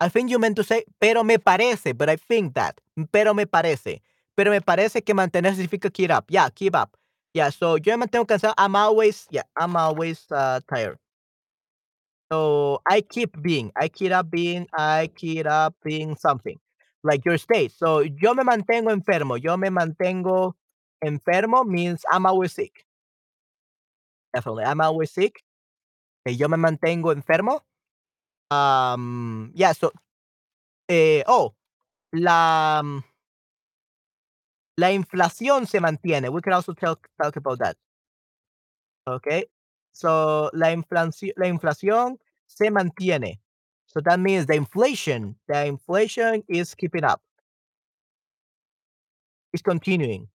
[0.00, 2.80] I think you meant to say, pero me parece, but I think that.
[3.12, 4.00] Pero me parece.
[4.36, 6.26] Pero me parece que mantener significa keep up.
[6.30, 6.96] Yeah, keep up.
[7.34, 8.54] Yeah, so yo me mantengo cansado.
[8.56, 10.98] I'm always, yeah, I'm always uh, tired.
[12.30, 16.58] So I keep being, I keep up being, I keep up being something.
[17.02, 17.72] Like your state.
[17.72, 19.42] So yo me mantengo enfermo.
[19.42, 20.54] Yo me mantengo
[21.04, 22.84] enfermo means I'm always sick.
[24.34, 24.64] Definitely.
[24.64, 25.42] I'm always sick.
[26.26, 27.60] Que yo me mantengo enfermo.
[28.50, 29.92] Um, yeah, so,
[30.88, 31.54] eh, oh,
[32.12, 33.04] la, mm,
[34.76, 36.30] la inflación se mantiene.
[36.30, 37.76] We can also talk, talk about that.
[39.06, 39.46] Okay.
[39.92, 43.40] So la inflación, la inflación se mantiene.
[43.86, 47.20] So that means the inflation, the inflation is keeping up,
[49.52, 50.28] It's continuing.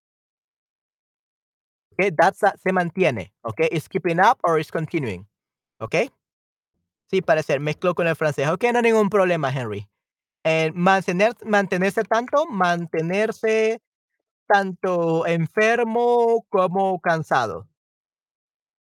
[1.92, 3.30] Okay, that's a, se mantiene.
[3.44, 5.26] Okay, is keeping up or is continuing.
[5.80, 6.10] Okay.
[7.10, 8.48] Sí, parecer, mezcló con el francés.
[8.48, 9.88] Ok, no hay ningún problema, Henry.
[10.44, 13.80] Eh, mantener, mantenerse tanto, mantenerse
[14.46, 17.68] tanto enfermo como cansado.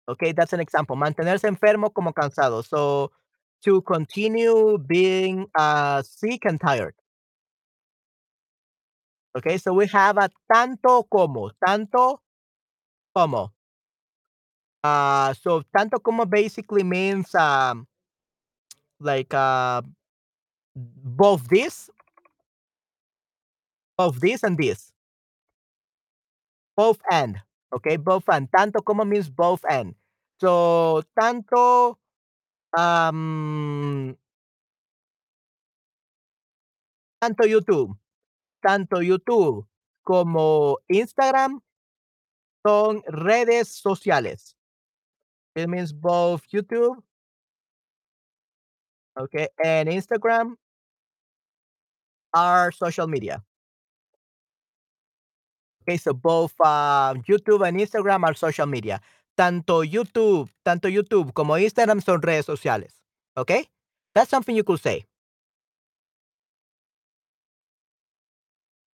[0.07, 0.95] Okay, that's an example.
[0.95, 2.63] Mantenerse enfermo como cansado.
[2.63, 3.11] So,
[3.63, 6.95] to continue being uh, sick and tired.
[9.37, 12.21] Okay, so we have a tanto como, tanto
[13.15, 13.53] como.
[14.83, 17.87] Uh, so, tanto como basically means um,
[19.01, 19.81] like uh,
[20.75, 21.89] both this,
[23.97, 24.91] both this and this,
[26.75, 27.41] both and.
[27.73, 28.47] Okay, both and.
[28.51, 29.95] Tanto como means both and.
[30.39, 31.97] So, tanto
[32.77, 34.17] um,
[37.21, 37.97] tanto YouTube,
[38.61, 39.67] tanto YouTube
[40.03, 41.61] como Instagram
[42.65, 44.55] son redes sociales.
[45.55, 47.03] It means both YouTube,
[49.17, 50.55] okay, and Instagram
[52.33, 53.43] are social media.
[55.83, 59.01] Okay, so both uh, YouTube and Instagram are social media.
[59.35, 62.93] Tanto YouTube, tanto YouTube como Instagram son redes sociales.
[63.35, 63.65] Okay,
[64.13, 65.05] that's something you could say.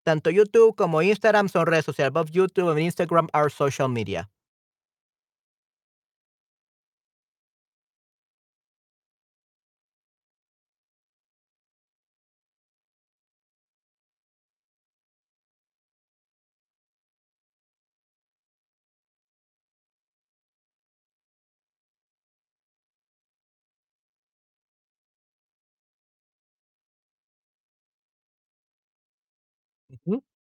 [0.06, 2.14] Tanto YouTube como Instagram son redes sociales.
[2.14, 4.30] Both YouTube and Instagram are social media.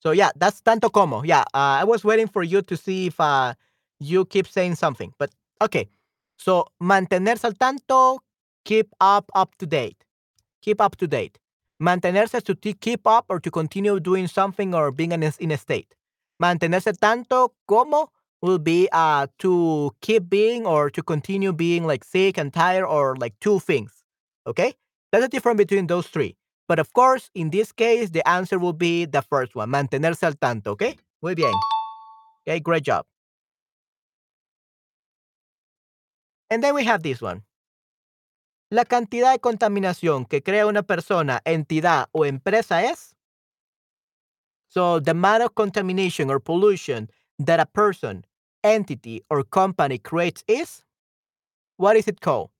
[0.01, 1.23] So yeah, that's tanto como.
[1.23, 3.55] Yeah, uh, I was waiting for you to see if uh,
[3.99, 5.89] you keep saying something, but okay.
[6.39, 8.21] So mantenerse al tanto,
[8.65, 10.05] keep up up to date,
[10.63, 11.39] keep up to date.
[11.83, 15.59] Mantenerse to keep up or to continue doing something or being in a, in a
[15.59, 15.95] state.
[16.43, 18.11] Mantenerse tanto como
[18.43, 23.17] will be uh to keep being or to continue being like sick and tired or
[23.17, 23.93] like two things.
[24.47, 24.75] Okay,
[25.13, 26.37] that's the difference between those three.
[26.71, 30.35] But of course, in this case, the answer will be the first one, mantenerse al
[30.35, 30.95] tanto, ¿ok?
[31.21, 31.53] Muy bien.
[32.47, 33.05] Okay, great job.
[36.49, 37.43] And then we have this one.
[38.71, 43.17] La cantidad de contaminación que crea una persona, entidad o empresa es.
[44.69, 48.25] So, the amount of contamination or pollution that a person,
[48.63, 50.85] entity, or company creates is.
[51.79, 52.51] What is it called?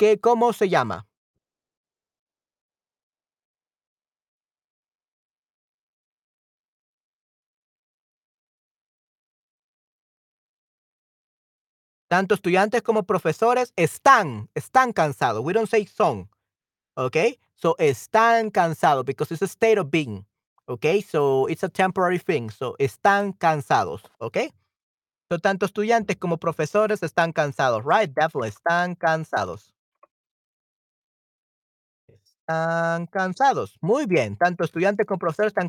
[0.00, 1.05] ¿Qué, ¿Cómo se llama?
[12.08, 15.44] Tanto estudiantes como profesores están, están cansados.
[15.44, 16.28] We don't say son,
[16.96, 17.38] okay?
[17.56, 20.24] So están cansados because it's a state of being,
[20.68, 21.02] okay?
[21.02, 22.50] So it's a temporary thing.
[22.50, 24.52] So están cansados, okay?
[25.28, 28.08] So tanto estudiantes como profesores están cansados, right?
[28.14, 29.72] Definitely están cansados.
[32.08, 33.76] Están cansados.
[33.80, 34.36] Muy bien.
[34.36, 35.68] Tanto estudiantes como profesores están.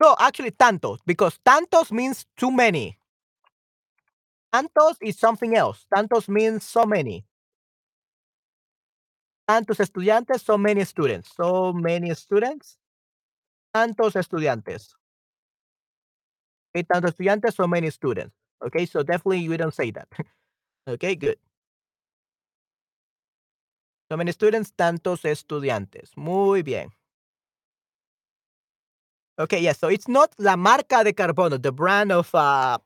[0.00, 2.96] No, actually, tantos, because tantos means too many.
[4.52, 5.86] Tantos is something else.
[5.94, 7.24] Tantos means so many.
[9.48, 11.30] Tantos estudiantes, so many students.
[11.34, 12.76] So many students.
[13.74, 14.94] Tantos estudiantes.
[16.74, 18.34] Okay, tantos estudiantes, so many students.
[18.64, 20.08] Okay, so definitely we don't say that.
[20.88, 21.36] okay, good.
[24.10, 26.16] So many students, tantos estudiantes.
[26.16, 26.90] Muy bien.
[29.38, 29.78] Okay, yes.
[29.78, 32.76] So it's not la marca de carbono, the brand of uh,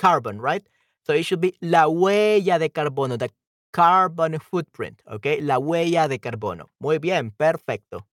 [0.00, 0.66] carbon, right?
[1.02, 3.30] So it should be la huella de carbono, the
[3.72, 5.40] carbon footprint, okay?
[5.40, 6.66] La huella de carbono.
[6.80, 8.06] Muy bien, perfecto.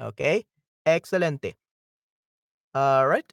[0.00, 0.46] Okay,
[0.86, 1.56] excelente.
[2.74, 3.32] All right.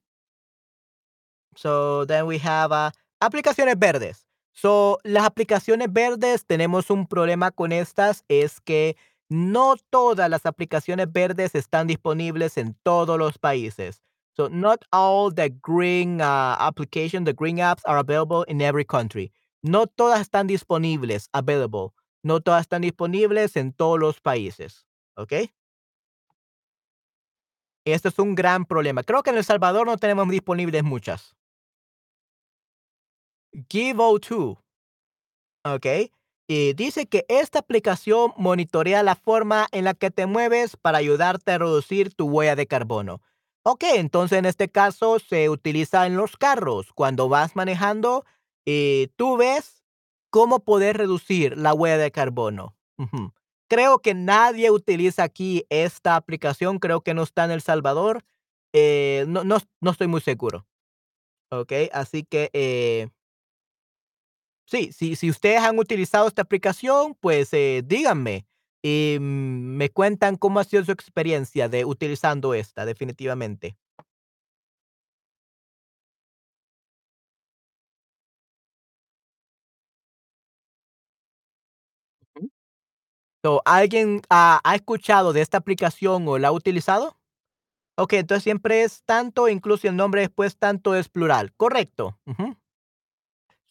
[1.56, 4.26] So then we have uh, aplicaciones verdes.
[4.54, 8.96] So, las aplicaciones verdes, tenemos un problema con estas, es que
[9.28, 14.05] no todas las aplicaciones verdes están disponibles en todos los países.
[14.36, 19.32] So, not all the green uh, applications, the green apps are available in every country.
[19.64, 21.94] No todas están disponibles, available.
[22.22, 24.86] No todas están disponibles en todos los países.
[25.16, 25.34] ¿Ok?
[27.86, 29.04] Y esto es un gran problema.
[29.04, 31.36] Creo que en El Salvador no tenemos disponibles muchas.
[33.54, 34.58] Give02.
[35.64, 35.86] ¿Ok?
[36.48, 41.54] Y dice que esta aplicación monitorea la forma en la que te mueves para ayudarte
[41.54, 43.22] a reducir tu huella de carbono.
[43.68, 46.94] Ok, entonces en este caso se utiliza en los carros.
[46.94, 48.24] Cuando vas manejando,
[48.64, 49.84] y tú ves
[50.30, 52.76] cómo poder reducir la huella de carbono.
[53.68, 56.78] Creo que nadie utiliza aquí esta aplicación.
[56.78, 58.24] Creo que no está en El Salvador.
[58.74, 60.68] Eh, no, no, no estoy muy seguro.
[61.50, 63.10] Ok, así que eh,
[64.68, 68.48] Sí, sí, si ustedes han utilizado esta aplicación, pues, eh, díganme,
[68.86, 73.76] y, me cuentan cómo ha sido su experiencia de utilizando esta, definitivamente.
[82.36, 82.50] Ujú.
[83.44, 87.18] So, ¿alguien ha ha escuchado de esta aplicación o la ha utilizado?
[87.98, 92.58] Okey, entonces siempre es tanto, incluso el nombre después tanto es plural, correcto, ujú.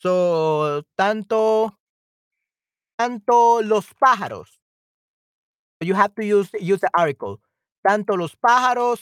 [0.03, 1.77] So, tanto
[2.99, 4.61] tanto los pájaros
[5.81, 7.41] You have to use use the article.
[7.87, 9.01] Tanto los pájaros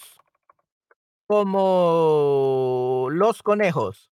[1.29, 4.09] como los conejos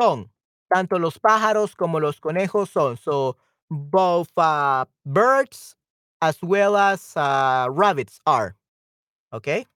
[0.00, 0.30] son.
[0.72, 2.96] Tanto los pájaros como los conejos son.
[2.96, 3.36] So,
[3.70, 5.76] both, uh, birds
[6.20, 8.56] as well as, uh, rabbits are.
[9.32, 9.66] Okay?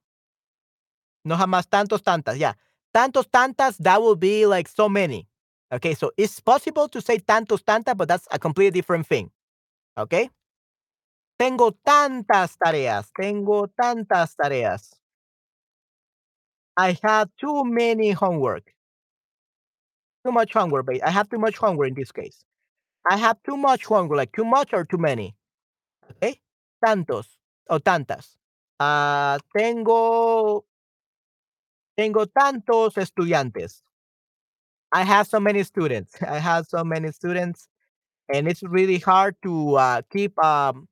[1.24, 2.54] No jamás tantos, tantas, yeah.
[2.94, 5.26] Tantos, tantas, that will be like so many.
[5.72, 9.30] Okay, so it's possible to say tantos, tantas, but that's a completely different thing.
[9.98, 10.30] Okay?
[11.40, 15.00] Tengo tantas tareas, tengo tantas tareas.
[16.76, 18.74] I have too many homework.
[20.22, 22.44] Too much homework, ba I have too much homework in this case.
[23.10, 25.34] I have too much homework, like too much or too many.
[26.10, 26.42] Okey.
[26.84, 27.38] Tantos
[27.70, 28.36] o tantas.
[28.78, 30.66] Ah, tengo
[31.96, 33.80] tengo tantos estudiantes.
[34.92, 36.20] I have so many students.
[36.28, 37.66] I have so many students,
[38.28, 40.86] and it's really hard to, uh, keep, um,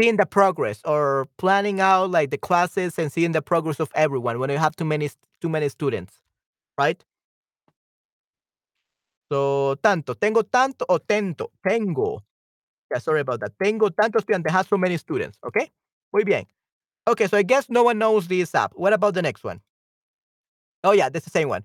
[0.00, 4.38] seeing the progress or planning out, like, the classes and seeing the progress of everyone
[4.38, 6.14] when you have too many too many students,
[6.78, 7.04] right?
[9.30, 12.22] So, tanto, tengo tanto o tento, tengo.
[12.90, 13.52] Yeah, sorry about that.
[13.62, 15.70] Tengo tantos estudiantes, have so many students, Okay,
[16.12, 16.46] Muy bien.
[17.08, 18.72] Okay, so I guess no one knows this app.
[18.76, 19.60] What about the next one?
[20.84, 21.64] Oh, yeah, that's the same one.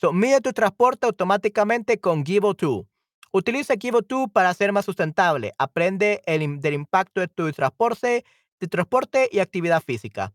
[0.00, 2.86] So, mide tu transporte automáticamente con Give02.
[3.32, 5.52] Utiliza Give02 para ser más sustentable.
[5.58, 8.24] Aprende el del impacto de tu transporte
[8.60, 10.32] de transporte y actividad física.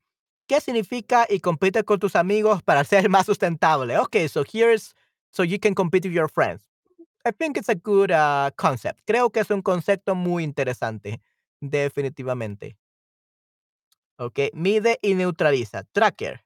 [0.48, 3.98] ¿Qué significa y compite con tus amigos para ser más sustentable?
[4.00, 4.94] Okay, so here's
[5.32, 6.70] so you can compete with your friends.
[7.26, 9.02] I think it's a good, uh, concept.
[9.06, 11.22] Creo que es un concepto muy interesante,
[11.62, 12.78] definitivamente.
[14.18, 16.44] Okey, mide y neutraliza, tracker.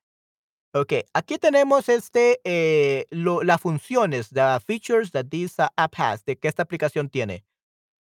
[0.76, 6.48] Okey, aquí tenemos, este, eh, las funciones, the features that this app has, de que
[6.48, 7.44] esta aplicación tiene.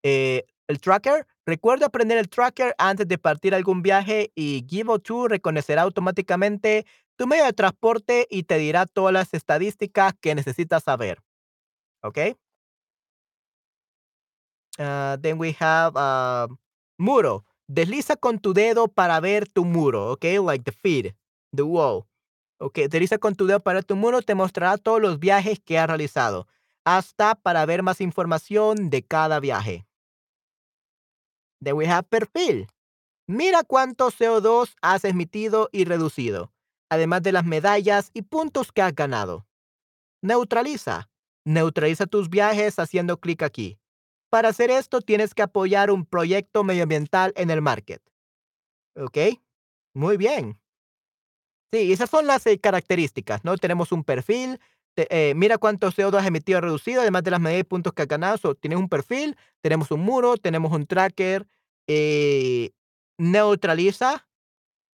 [0.03, 5.81] Eh, El tracker, recuerda aprender el tracker antes de partir algún viaje y Give2 reconocerá
[5.81, 6.85] automáticamente
[7.17, 11.19] tu medio de transporte y te dirá todas las estadísticas que necesitas saber.
[12.03, 12.19] ¿Ok?
[14.79, 16.47] Uh, then we have uh,
[16.97, 17.43] muro.
[17.67, 20.23] Desliza con tu dedo para ver tu muro, ¿ok?
[20.45, 21.13] Like the feed,
[21.53, 22.05] the wall.
[22.63, 25.87] Ok, desliza con tu dedo para tu muro, te mostrará todos los viajes que has
[25.87, 26.47] realizado,
[26.85, 29.87] hasta para ver más información de cada viaje.
[31.59, 32.67] Then we have perfil.
[33.25, 36.53] Mira cuánto CO2 has emitido y reducido,
[36.87, 39.47] además de las medallas y puntos que has ganado.
[40.21, 41.09] Neutraliza.
[41.43, 43.79] Neutraliza tus viajes haciendo clic aquí.
[44.29, 48.03] Para hacer esto tienes que apoyar un proyecto medioambiental en el market.
[48.95, 49.17] ¿Ok?
[49.95, 50.60] Muy bien.
[51.71, 53.57] Sí, esas son las eh, características, ¿no?
[53.57, 54.59] Tenemos un perfil,
[54.97, 58.55] eh, mira cuánto CO2 has emitido reducido, además de las medidas y puntos que ganado.
[58.55, 61.47] tienes un perfil, tenemos un muro, tenemos un tracker,
[61.87, 62.71] eh,
[63.17, 64.27] neutraliza.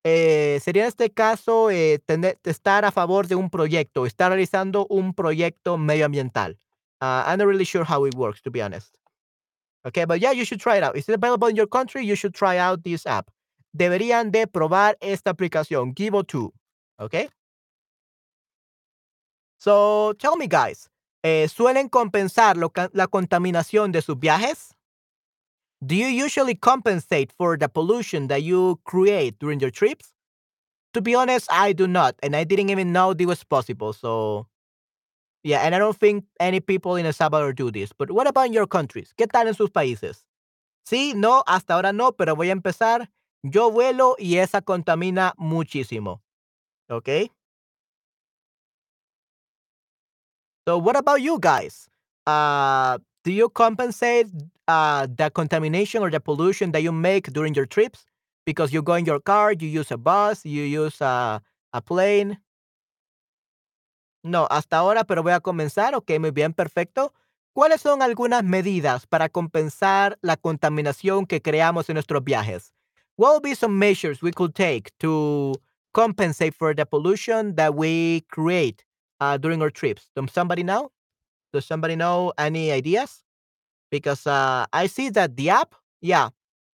[0.04, 6.58] sería en este caso estar a favor de un proyecto, estar realizando un proyecto medioambiental.
[7.02, 8.96] Uh, I'm not really sure how it works, to be honest.
[9.86, 10.96] Okay, but yeah, you should try it out.
[10.96, 12.06] Is it available in your country?
[12.06, 13.30] You should try out this app.
[13.74, 16.52] Deberían de probar esta aplicación, Give2.
[17.00, 17.30] Okay.
[19.60, 20.90] So tell me, guys,
[21.24, 24.74] eh, ¿suelen compensar lo, la contaminación de sus viajes?
[25.82, 30.14] Do you usually compensate for the pollution that you create during your trips?
[30.94, 33.94] To be honest, I do not, and I didn't even know this was possible.
[33.94, 34.48] So
[35.44, 37.92] yeah, and I don't think any people in El Salvador do this.
[37.94, 39.14] But what about your countries?
[39.18, 40.24] ¿Qué tal en sus países?
[40.86, 43.10] Sí, no, hasta ahora no, pero voy a empezar.
[43.44, 46.22] Yo vuelo y esa contamina muchísimo.
[46.90, 47.10] ¿Ok?
[50.68, 51.88] So what about you guys?
[52.26, 54.28] Uh, do you compensate
[54.68, 58.06] uh, the contamination or the pollution that you make during your trips?
[58.46, 61.42] Because you go in your car, you use a bus, you use a,
[61.74, 62.38] a plane.
[64.24, 65.96] No, hasta ahora, pero voy a comenzar.
[65.96, 67.14] Ok, muy bien, perfecto.
[67.54, 72.74] ¿Cuáles son algunas medidas para compensar la contaminación que creamos en nuestros viajes?
[73.16, 75.54] What would be some measures we could take to
[75.94, 78.84] compensate for the pollution that we create
[79.20, 80.10] uh, during our trips?
[80.16, 80.92] Does somebody know?
[81.54, 83.24] Does somebody know any ideas?
[83.92, 86.30] Because uh, I see that the app, yeah,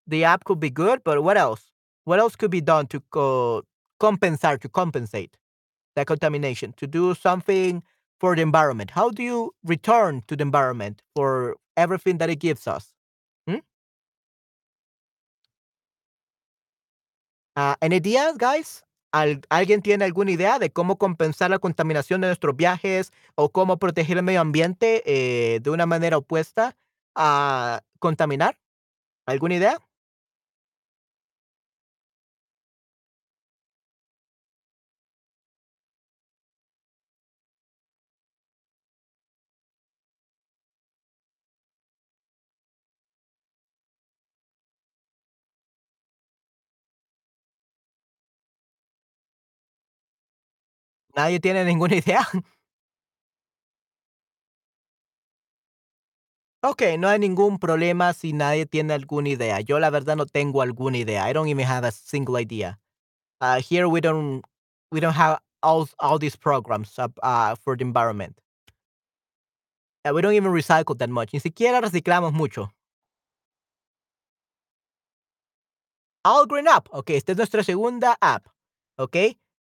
[0.08, 1.72] the app could be good, but what else?
[2.06, 3.64] What else could be done to co-
[4.00, 5.38] compensate to compensate
[5.96, 6.74] the contamination?
[6.78, 7.84] To do something
[8.20, 8.92] for the environment?
[8.92, 12.94] How do you return to the environment for everything that it gives us?
[13.48, 13.60] Hmm?
[17.56, 18.84] Uh, any ideas, guys?
[19.14, 24.18] ¿Alguien tiene alguna idea de cómo compensar la contaminación de nuestros viajes o cómo proteger
[24.18, 26.76] el medio ambiente eh, de una manera opuesta
[27.16, 28.58] a contaminar?
[29.28, 29.80] ¿Alguna idea?
[51.16, 52.28] ¿Nadie tiene ninguna idea?
[56.66, 59.60] Ok, no hay ningún problema si nadie tiene alguna idea.
[59.60, 61.30] Yo la verdad no tengo alguna idea.
[61.30, 62.80] I don't even have a single idea.
[63.42, 64.44] Uh, here we don't
[64.92, 68.40] we don't have all all these programs uh, for the environment.
[70.06, 71.34] We don't even recycle that much.
[71.34, 72.72] Ni siquiera reciclamos mucho.
[76.26, 76.88] All Green Up.
[76.92, 78.48] Ok, esta es nuestra segunda app.
[78.98, 79.18] Ok.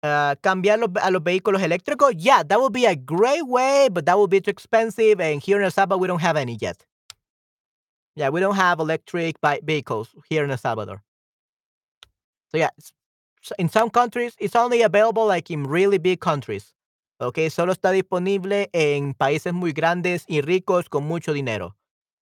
[0.03, 4.07] Uh, cambiar los, a los vehículos eléctricos, yeah, that would be a great way, but
[4.07, 5.21] that would be too expensive.
[5.21, 6.87] And here in El Salvador, we don't have any yet.
[8.17, 11.03] Yeah, we don't have electric vehicles here in El Salvador.
[12.51, 12.71] So yeah,
[13.59, 16.75] in some countries, it's only available like in really big countries.
[17.21, 21.77] Okay, solo está disponible en países muy grandes y ricos con mucho dinero.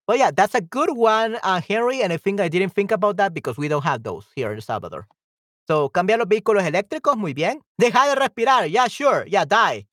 [0.09, 2.03] But yeah, that's a good one, uh, Henry.
[2.03, 4.57] And I think I didn't think about that because we don't have those here in
[4.57, 5.07] El Salvador.
[5.69, 7.62] So, cambiar los vehículos eléctricos, muy bien.
[7.77, 9.87] Deja de respirar, yeah, sure, yeah, die.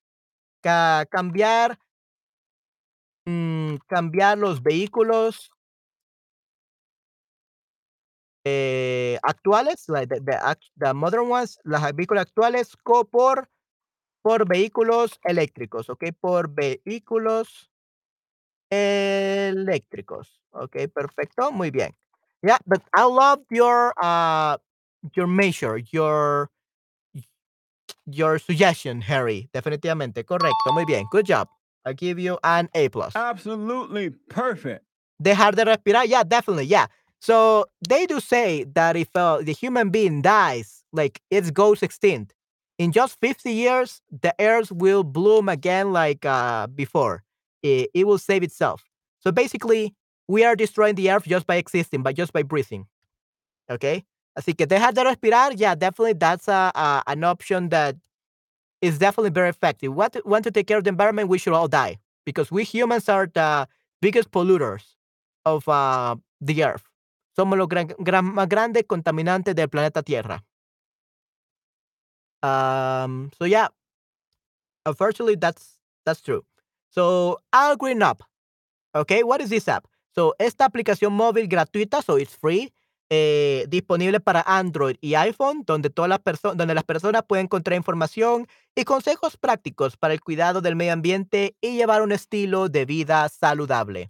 [0.64, 1.78] cambiar,
[3.26, 5.52] mm, cambiar los vehículos
[8.46, 12.78] eh, actuales, like the, modern ones, los vehículos actuales,
[13.12, 13.50] por,
[14.22, 16.06] por vehículos eléctricos, ¿ok?
[16.22, 17.70] Por vehículos
[18.70, 20.42] eléctricos.
[20.52, 21.94] Ok, perfecto, muy bien.
[22.42, 24.58] Yeah, but I love your uh,
[25.14, 26.50] your measure, your
[28.06, 29.50] your suggestion, Harry.
[29.54, 30.74] Definitivamente, correcto.
[30.74, 31.06] Muy bien.
[31.12, 31.48] Good job.
[31.86, 33.16] I give you an A plus.
[33.16, 34.84] Absolutely perfect.
[35.22, 36.88] Dejar de respirar, yeah, definitely, yeah.
[37.20, 42.34] So they do say that if uh, the human being dies, like it goes extinct,
[42.78, 47.24] in just 50 years, the earth will bloom again like uh, before.
[47.64, 48.84] It, it will save itself.
[49.22, 49.96] So basically,
[50.28, 52.88] we are destroying the earth just by existing, by just by breathing.
[53.70, 54.04] Okay?
[54.36, 57.96] Así que dejar de respirar, yeah, definitely that's a, a, an option that
[58.82, 59.94] is definitely very effective.
[59.94, 63.08] What want to take care of the environment, we should all die because we humans
[63.08, 63.68] are the
[64.02, 64.84] biggest polluters
[65.46, 66.84] of uh, the earth.
[67.38, 70.44] Somos los gran, gran, más grandes contaminantes del planeta Tierra.
[72.44, 73.68] Um, so yeah,
[74.86, 76.44] unfortunately, that's that's true.
[76.90, 78.22] So I'll green up.
[78.94, 79.88] Okay, what is this app?
[80.14, 82.72] So esta aplicación móvil gratuita, so it's free.
[83.12, 88.48] Eh, disponible para Android y iPhone, donde, todas las donde las personas pueden encontrar información
[88.76, 93.30] y consejos prácticos para el cuidado del medio ambiente y llevar un estilo de vida
[93.30, 94.10] saludable.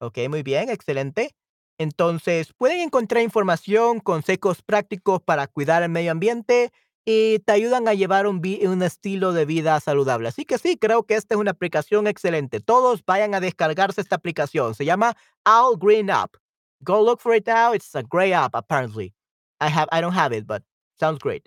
[0.00, 1.34] Ok, muy bien, excelente.
[1.78, 6.72] Entonces, pueden encontrar información, consejos prácticos para cuidar el medio ambiente
[7.04, 8.42] y te ayudan a llevar un,
[8.82, 10.28] estilo de vida saludable.
[10.28, 12.60] Así que sí, creo que esta es una aplicación excelente.
[12.60, 14.74] Todos vayan a descargarse esta aplicación.
[14.74, 16.38] Se llama All Green Up.
[16.84, 17.72] Go look for it now.
[17.72, 19.14] It's a great app, apparently.
[19.60, 20.62] I have I don't have it, but
[21.00, 21.42] sounds great.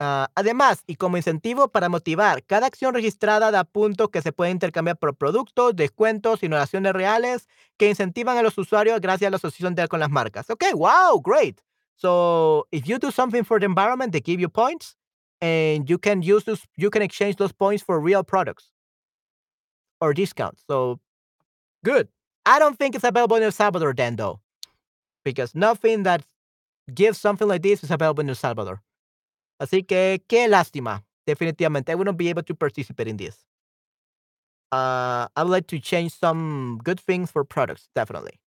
[0.00, 4.56] Uh, además, y como incentivo para motivar, cada acción registrada da puntos que se pueden
[4.56, 7.48] intercambiar por productos, descuentos, innovaciones reales
[7.78, 10.50] que incentivan a los usuarios gracias a la asociación de, con las marcas.
[10.50, 11.60] Okay, wow, great.
[11.96, 14.96] So if you do something for the environment, they give you points,
[15.40, 16.62] and you can use those.
[16.76, 18.70] You can exchange those points for real products
[20.00, 20.62] or discounts.
[20.68, 21.00] So
[21.84, 22.08] good.
[22.46, 24.40] I don't think it's available in El Salvador then, though,
[25.24, 26.22] because nothing that
[26.94, 28.80] gives something like this is available in El Salvador.
[29.60, 31.02] Así que qué lástima.
[31.26, 33.36] Definitivamente, I wouldn't be able to participate in this.
[34.70, 38.38] Uh, I would like to change some good things for products, definitely.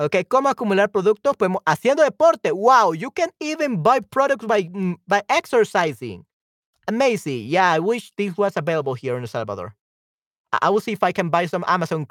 [0.00, 1.36] Okay, ¿cómo acumular productos?
[1.36, 2.52] Pues haciendo deporte.
[2.52, 6.24] Wow, you can even buy products by mm, by exercising.
[6.86, 7.46] Amazing.
[7.48, 9.74] Yeah, I wish this was available here in El Salvador.
[10.52, 12.06] I will see if I can buy some Amazon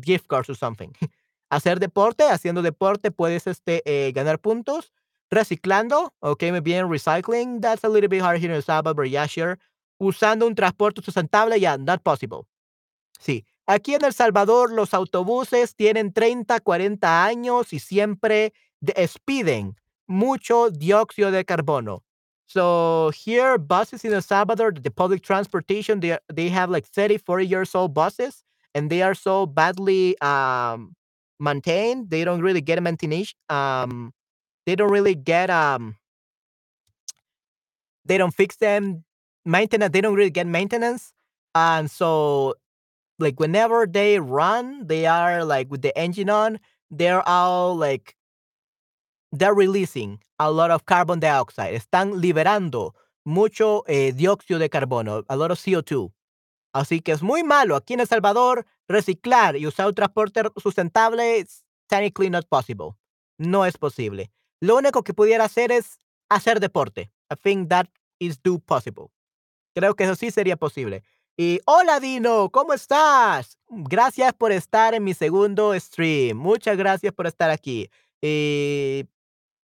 [0.00, 0.94] gift cards or something.
[1.50, 4.92] Hacer deporte, haciendo deporte puedes este, eh, ganar puntos.
[5.30, 9.26] Reciclando, ok, me bien, recycling, that's a little bit hard here in El Salvador, yeah,
[9.26, 9.58] sure.
[9.98, 12.48] Usando un transporte sustentable, yeah, not possible.
[13.20, 19.76] Sí, aquí en El Salvador los autobuses tienen 30, 40 años y siempre despiden
[20.06, 22.02] mucho dióxido de carbono.
[22.50, 27.46] So here, buses in El Salvador, the public transportation, they, they have like 30, 40
[27.46, 28.42] years old buses,
[28.74, 30.96] and they are so badly um,
[31.38, 32.10] maintained.
[32.10, 33.34] They don't really get maintenance.
[33.48, 34.12] Um,
[34.66, 35.96] they don't really get um
[38.04, 39.04] they don't fix them
[39.44, 41.12] maintenance they don't really get maintenance
[41.54, 42.54] and so
[43.18, 46.58] like whenever they run they are like with the engine on
[46.90, 48.14] they're all like
[49.32, 55.36] they're releasing a lot of carbon dioxide están liberando mucho eh, dióxido de carbono a
[55.36, 56.12] lot of CO2
[56.72, 61.46] así que es muy malo aquí en El Salvador reciclar y usar un transporte sustentable
[61.88, 62.96] technically not possible
[63.38, 67.10] no es posible Lo único que pudiera hacer es hacer deporte.
[67.30, 67.86] I think that
[68.18, 69.06] is do possible.
[69.74, 71.02] Creo que eso sí sería posible.
[71.36, 73.56] Y hola Dino, ¿cómo estás?
[73.68, 76.36] Gracias por estar en mi segundo stream.
[76.36, 77.88] Muchas gracias por estar aquí.
[78.20, 79.06] Y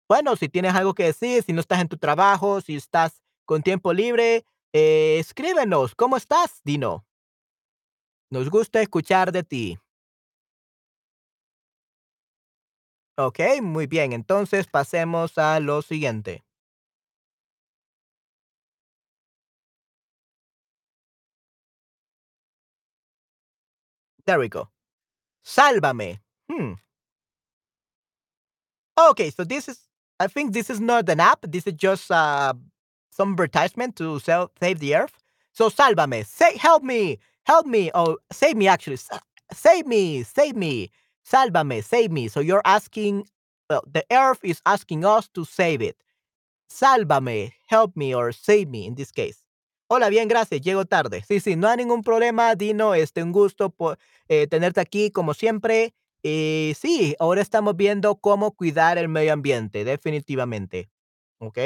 [0.08, 3.64] bueno, si tienes algo que decir, si no estás en tu trabajo, si estás con
[3.64, 5.96] tiempo libre, eh, escríbenos.
[5.96, 7.06] ¿Cómo estás, Dino?
[8.30, 9.80] Nos gusta escuchar de ti.
[13.18, 14.12] Ok, muy bien.
[14.14, 16.44] Entonces pasemos a lo siguiente.
[24.26, 24.70] There we go.
[25.44, 26.20] Sálvame.
[26.50, 26.74] Hmm.
[28.98, 29.80] Okay, so this is,
[30.20, 31.40] I think this is not an app.
[31.48, 32.54] This is just uh,
[33.12, 35.18] some advertisement to sell, save the earth.
[35.52, 36.26] So sálvame.
[36.26, 37.20] Say, help me.
[37.44, 37.92] Help me.
[37.94, 38.98] Oh, save me, actually.
[39.54, 40.24] Save me.
[40.24, 40.92] Save me.
[41.26, 42.28] Sálvame, save me.
[42.28, 43.28] So you're asking,
[43.70, 45.98] well, the earth is asking us to save it.
[46.70, 49.42] Sálvame, help me or save me in this case.
[49.90, 50.62] Hola, bien, gracias.
[50.62, 51.24] Llego tarde.
[51.28, 52.94] Sí, sí, no hay ningún problema, Dino.
[52.94, 53.98] Este, un gusto por,
[54.28, 55.94] eh, tenerte aquí como siempre.
[56.28, 60.90] Y sí, ahora estamos viendo cómo cuidar el medio ambiente, definitivamente.
[61.38, 61.60] ¿Ok?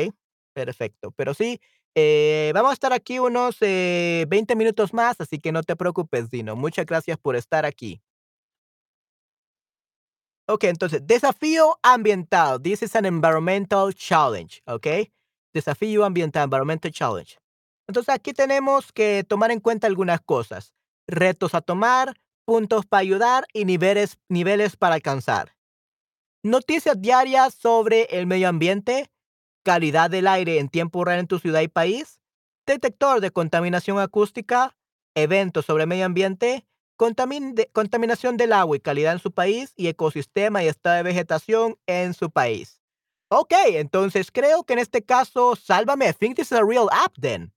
[0.54, 1.14] Perfecto.
[1.16, 1.62] Pero sí,
[1.96, 6.30] eh, vamos a estar aquí unos eh, 20 minutos más, así que no te preocupes,
[6.30, 6.58] Dino.
[6.58, 8.02] Muchas gracias por estar aquí.
[10.50, 12.62] Ok, entonces, desafío ambiental.
[12.62, 14.88] This is an environmental challenge, ok.
[15.54, 17.38] Desafío ambiental, environmental challenge.
[17.88, 20.74] Entonces, aquí tenemos que tomar en cuenta algunas cosas.
[21.08, 22.14] Retos a tomar,
[22.50, 25.56] puntos para ayudar y niveles, niveles para alcanzar.
[26.42, 29.12] Noticias diarias sobre el medio ambiente,
[29.64, 32.20] calidad del aire en tiempo real en tu ciudad y país,
[32.66, 34.76] detector de contaminación acústica,
[35.14, 36.66] eventos sobre medio ambiente,
[36.98, 42.16] contaminación del agua y calidad en su país y ecosistema y estado de vegetación en
[42.16, 42.82] su país.
[43.30, 47.14] Ok, entonces creo que en este caso, Sálvame, I think this is a real app
[47.22, 47.54] then.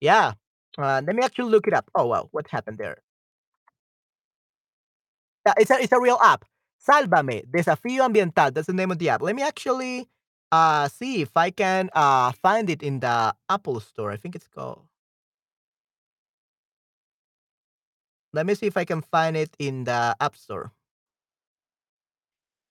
[0.00, 0.34] Yeah.
[0.76, 1.88] Uh, let me actually look it up.
[1.94, 2.28] Oh, wow.
[2.32, 3.04] What happened there?
[5.58, 6.44] It's a, it's a real app.
[6.86, 8.52] Sálvame, Desafío Ambiental.
[8.54, 9.22] That's the name of the app.
[9.22, 10.08] Let me actually
[10.52, 14.10] uh, see if I can uh, find it in the Apple Store.
[14.10, 14.82] I think it's called.
[18.32, 20.72] Let me see if I can find it in the App Store.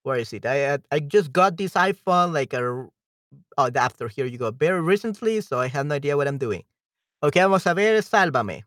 [0.03, 0.45] Where is it?
[0.45, 2.88] I I just got this iPhone like a
[3.57, 4.07] oh the.
[4.07, 4.51] Here you go.
[4.51, 6.63] Very recently, so I have no idea what I'm doing.
[7.24, 7.99] Okay, vamos a ver.
[8.01, 8.63] Sálvame.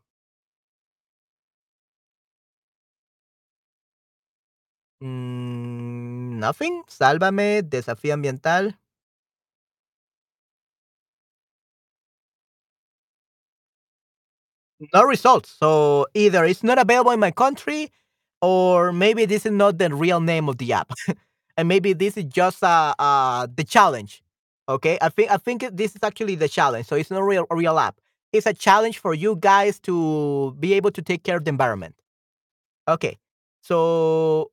[5.03, 6.83] Mm, nothing.
[6.89, 7.63] Sálvame.
[7.63, 8.79] Desafío ambiental.
[14.93, 15.51] No results.
[15.61, 17.91] So either it's not available in my country,
[18.41, 20.93] or maybe this is not the real name of the app,
[21.57, 24.23] and maybe this is just uh, uh the challenge.
[24.69, 26.87] Okay, I think I think this is actually the challenge.
[26.87, 27.97] So it's not real a real app.
[28.33, 31.95] It's a challenge for you guys to be able to take care of the environment.
[32.89, 33.19] Okay,
[33.63, 34.52] so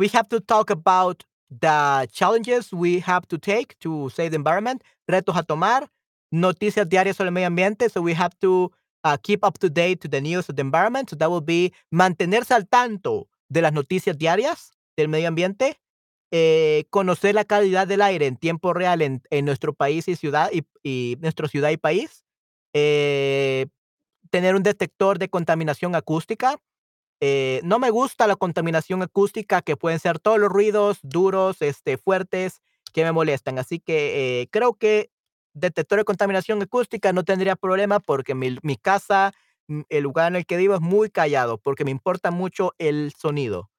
[0.00, 4.82] we have to talk about the challenges we have to take to save the environment.
[5.06, 5.88] Retos a tomar.
[6.32, 7.90] Noticias diarias sobre el medio ambiente.
[7.90, 8.72] So we have to
[9.04, 11.10] uh, keep up to date to the news of the environment.
[11.10, 15.78] So that will be mantenerse al tanto de las noticias diarias del medio ambiente.
[16.32, 20.50] Eh, conocer la calidad del aire en tiempo real en, en nuestro país y ciudad
[20.50, 21.18] y, y
[21.50, 22.24] ciudad y país.
[22.72, 23.66] Eh,
[24.30, 26.56] tener un detector de contaminación acústica.
[27.20, 31.98] Eh, no me gusta la contaminación acústica, que pueden ser todos los ruidos duros, este,
[31.98, 32.62] fuertes,
[32.92, 33.58] que me molestan.
[33.58, 35.10] Así que eh, creo que
[35.52, 39.32] detector de contaminación acústica no tendría problema porque mi, mi casa,
[39.68, 43.70] el lugar en el que vivo es muy callado, porque me importa mucho el sonido.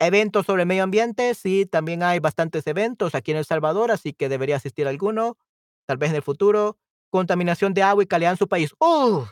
[0.00, 4.28] Eventos sobre medio ambiente, sí, también hay bastantes eventos aquí en El Salvador, así que
[4.28, 5.38] debería asistir a alguno,
[5.86, 6.76] tal vez en el futuro.
[7.10, 8.72] Contaminación de agua y calidad en su país.
[8.80, 9.24] ¡Uh!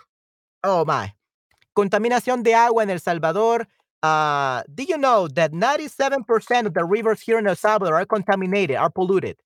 [0.62, 1.19] Oh my.
[1.74, 3.66] Contaminación de agua en El Salvador.
[4.02, 8.76] Uh, do you know that 97% of the rivers here in El Salvador are contaminated,
[8.76, 9.36] are polluted?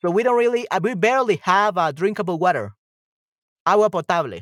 [0.00, 2.74] So we don't really, uh, we barely have uh, drinkable water,
[3.66, 4.40] agua potable.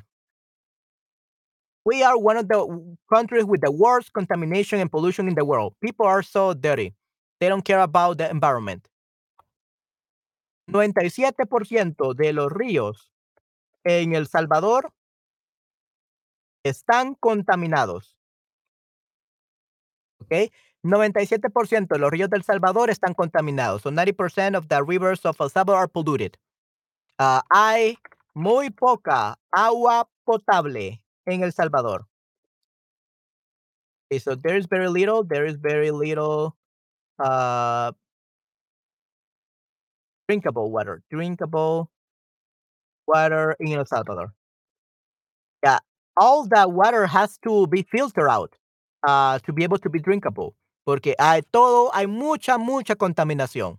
[1.87, 5.75] We are one of the countries with the worst contamination and pollution in the world.
[5.81, 6.95] People are so dirty.
[7.41, 8.89] They don't care about the environment.
[10.71, 13.09] 97% de los ríos
[13.85, 14.91] en El Salvador
[16.69, 18.17] están contaminados.
[20.21, 20.53] ¿Ok?
[20.83, 23.83] 97% de los ríos del Salvador están contaminados.
[23.83, 26.37] So 90% of the rivers of El Salvador are polluted.
[27.19, 27.99] Uh, hay
[28.35, 32.07] muy poca agua potable en El Salvador.
[34.09, 36.57] Okay, so there is very little, there is very little
[37.19, 37.91] uh,
[40.29, 41.91] drinkable water, drinkable
[43.07, 44.33] water in El Salvador.
[45.65, 45.79] Yeah,
[46.17, 48.55] all that water has to be filtered out
[49.07, 50.55] uh, to be able to be drinkable.
[50.85, 53.79] Porque hay todo, hay mucha, mucha contaminación.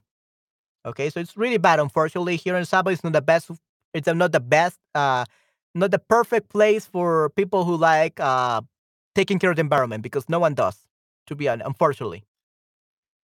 [0.86, 1.80] Okay, so it's really bad.
[1.80, 3.52] Unfortunately, here in Salvador, it's not the best.
[3.94, 5.26] It's not the best, uh,
[5.74, 8.62] not the perfect place for people who like uh,
[9.16, 10.78] taking care of the environment because no one does.
[11.28, 12.24] To be honest, unfortunately,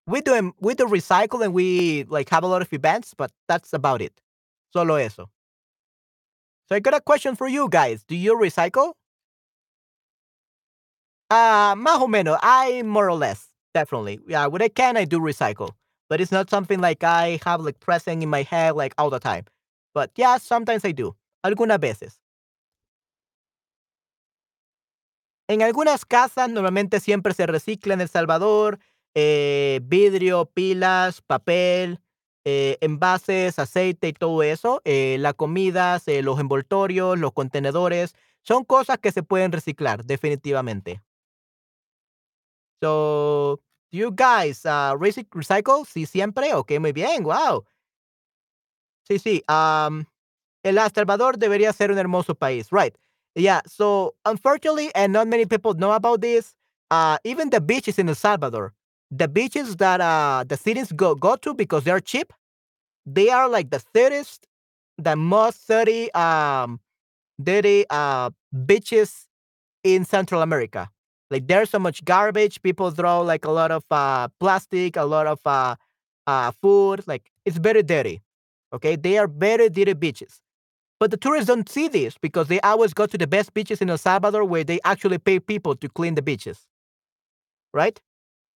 [0.07, 3.73] we do we do recycle and we like have a lot of events, but that's
[3.73, 4.13] about it.
[4.71, 5.29] Solo eso.
[6.67, 8.03] So I got a question for you guys.
[8.03, 8.93] Do you recycle?
[11.31, 12.37] Uh, más o menos.
[12.41, 14.19] I more or less, definitely.
[14.27, 15.71] Yeah, when I can, I do recycle.
[16.09, 19.19] But it's not something like I have like present in my head like all the
[19.19, 19.45] time.
[19.93, 21.15] But yeah, sometimes I do.
[21.45, 22.19] Algunas veces.
[25.47, 28.79] En algunas casas normalmente siempre se recicla en El Salvador
[29.15, 31.99] eh, vidrio, pilas, papel,
[32.45, 34.81] eh, envases, aceite y todo eso.
[34.85, 38.13] Eh, la comida, eh, los envoltorios, los contenedores,
[38.43, 41.01] son cosas que se pueden reciclar definitivamente.
[42.83, 43.59] So,
[43.91, 45.85] do you guys uh, recy- recycle?
[45.85, 46.53] Sí, siempre.
[46.53, 47.23] Ok, muy bien.
[47.23, 47.65] Wow.
[49.09, 49.43] Sí, sí.
[49.47, 50.05] Um,
[50.63, 52.71] El Salvador debería ser un hermoso país.
[52.71, 52.95] Right.
[53.35, 53.61] Yeah.
[53.67, 56.55] So, unfortunately, and not many people know about this,
[56.91, 58.73] uh, even the beaches in El Salvador,
[59.11, 62.33] the beaches that uh, the citizens go, go to because they're cheap,
[63.05, 64.47] they are like the thirdest,
[64.97, 66.79] the most dirty, um,
[67.41, 68.31] dirty uh,
[68.65, 69.27] beaches
[69.83, 70.89] in Central America.
[71.31, 72.61] Like there's so much garbage.
[72.61, 75.75] People throw like a lot of uh, plastic, a lot of uh,
[76.27, 77.03] uh, food.
[77.07, 78.21] Like it's very dirty.
[78.73, 80.41] Okay, they are very dirty beaches.
[80.99, 83.89] But the tourists don't see this because they always go to the best beaches in
[83.89, 86.67] El Salvador where they actually pay people to clean the beaches.
[87.73, 87.99] Right?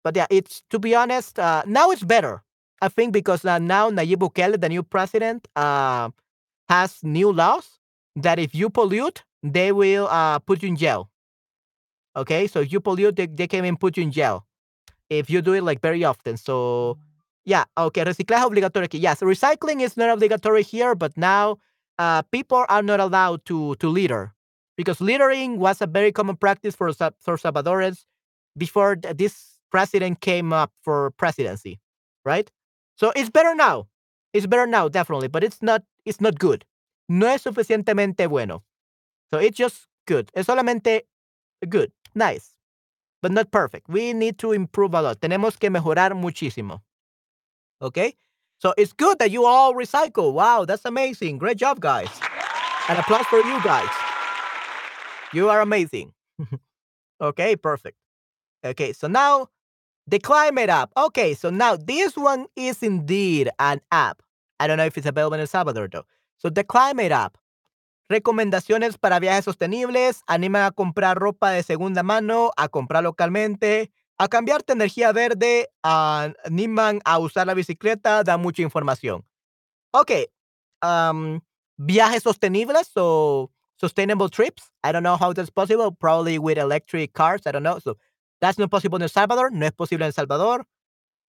[0.04, 2.44] But yeah, it's to be honest, uh, now it's better.
[2.82, 6.10] I think because uh, now Nayib Bukele, the new president, uh,
[6.70, 7.80] has new laws
[8.18, 11.10] that if you pollute, they will uh, put you in jail.
[12.16, 14.46] Okay, so if you pollute, they, they can even put you in jail
[15.10, 16.38] if you do it like very often.
[16.38, 16.98] So
[17.46, 18.88] yeah, okay, reciclaje obligatorio.
[18.94, 21.58] Yes, recycling is not obligatory here, but now
[22.00, 24.34] uh, people are not allowed to to litter
[24.78, 28.06] because littering was a very common practice for for Salvadorans
[28.58, 31.80] before this president came up for presidency,
[32.26, 32.52] right?
[32.96, 33.88] So it's better now.
[34.34, 36.66] It's better now, definitely, but it's not it's not good.
[37.10, 38.64] No es suficientemente bueno.
[39.32, 40.32] So it's just good.
[40.36, 41.02] Es solamente
[41.70, 42.56] good, nice,
[43.22, 43.90] but not perfect.
[43.90, 45.22] We need to improve a lot.
[45.22, 46.82] Tenemos que mejorar muchísimo.
[47.82, 48.16] Okay?
[48.60, 50.34] So it's good that you all recycle.
[50.34, 51.38] Wow, that's amazing.
[51.38, 52.10] Great job, guys.
[52.88, 53.90] And applause for you guys.
[55.34, 56.14] You are amazing.
[57.22, 57.98] okay, perfect.
[58.64, 59.48] Okay, so now
[60.08, 60.92] the climate app.
[60.96, 64.22] Okay, so now this one is indeed an app.
[64.60, 66.06] I don't know if it's available in El Salvador though.
[66.38, 67.38] So the climate app.
[68.10, 74.28] Recomendaciones para viajes sostenibles, animan a comprar ropa de segunda mano, a comprar localmente, a
[74.28, 79.26] cambiarte energía verde, animan a usar la bicicleta, da mucha información.
[80.82, 81.40] Um,
[81.78, 84.72] viajes sostenibles, so sustainable trips.
[84.84, 87.80] I don't know how that's possible, probably with electric cars, I don't know.
[87.80, 87.98] So
[88.42, 90.66] that's not possible in El Salvador, no es posible en El Salvador.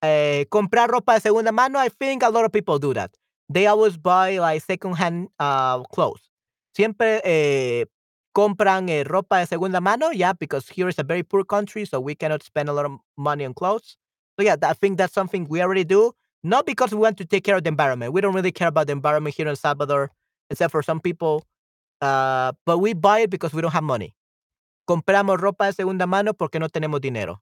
[0.02, 3.12] Eh, comprar ropa de segunda mano, I think a lot of people do that.
[3.48, 6.33] They always buy like secondhand uh, clothes.
[6.74, 7.86] Siempre eh,
[8.32, 12.00] compran eh, ropa de segunda mano, yeah, because here is a very poor country, so
[12.00, 13.96] we cannot spend a lot of money on clothes.
[14.36, 16.12] So yeah, I think that's something we already do,
[16.42, 18.12] not because we want to take care of the environment.
[18.12, 20.10] We don't really care about the environment here in Salvador,
[20.50, 21.46] except for some people.
[22.00, 24.16] Uh, but we buy it because we don't have money.
[24.88, 27.40] Compramos ropa de segunda mano porque no tenemos dinero.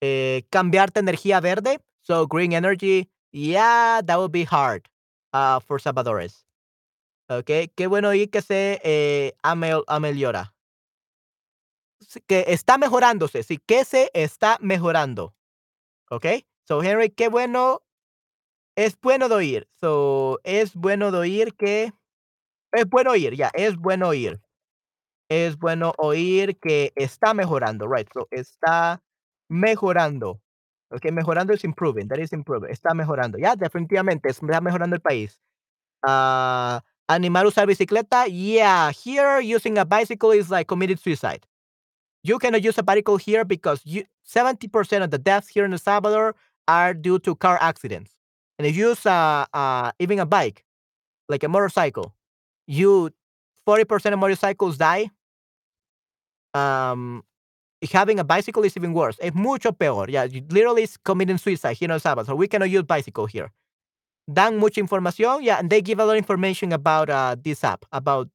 [0.00, 4.88] Eh, cambiarte energía verde, so green energy, yeah, that would be hard
[5.32, 6.45] uh, for Salvadores.
[7.28, 10.54] Okay, qué bueno oír que se eh, ameliora.
[12.28, 15.34] Que está mejorándose, sí, que se está mejorando.
[16.08, 17.82] Okay, so Henry, qué bueno,
[18.76, 19.68] es bueno de oír.
[19.80, 21.92] So, es bueno de oír que,
[22.72, 24.40] es bueno oír, ya, es bueno oír.
[25.28, 28.08] Es bueno oír que está mejorando, right?
[28.14, 29.02] So, está
[29.48, 30.40] mejorando.
[30.90, 32.70] Okay, mejorando es improving, that is improving.
[32.70, 35.40] Está mejorando, ya, definitivamente, está mejorando el país.
[36.06, 36.82] Ah.
[37.08, 38.26] Animar usar bicicleta?
[38.28, 41.46] Yeah, here using a bicycle is like committed suicide.
[42.24, 45.78] You cannot use a bicycle here because you, 70% of the deaths here in El
[45.78, 46.34] Salvador
[46.66, 48.10] are due to car accidents.
[48.58, 50.64] And if you use uh, uh, even a bike,
[51.28, 52.14] like a motorcycle,
[52.66, 53.10] you
[53.68, 55.10] 40% of motorcycles die.
[56.54, 57.22] Um,
[57.92, 59.16] having a bicycle is even worse.
[59.20, 60.06] Es mucho peor.
[60.08, 62.34] Yeah, literally committing suicide here in El Salvador.
[62.34, 63.52] We cannot use bicycle here
[64.26, 65.42] dan mucha información.
[65.42, 68.28] Yeah, and they give a lot of information about uh, this app, about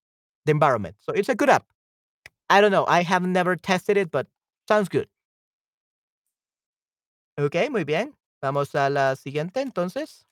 [0.46, 0.96] the environment.
[1.00, 1.66] So it's a good app.
[2.50, 2.86] I don't know.
[2.88, 4.28] I have never tested it, but
[4.68, 5.08] sounds good.
[7.38, 8.14] Ok, muy bien.
[8.42, 10.26] Vamos a la siguiente entonces.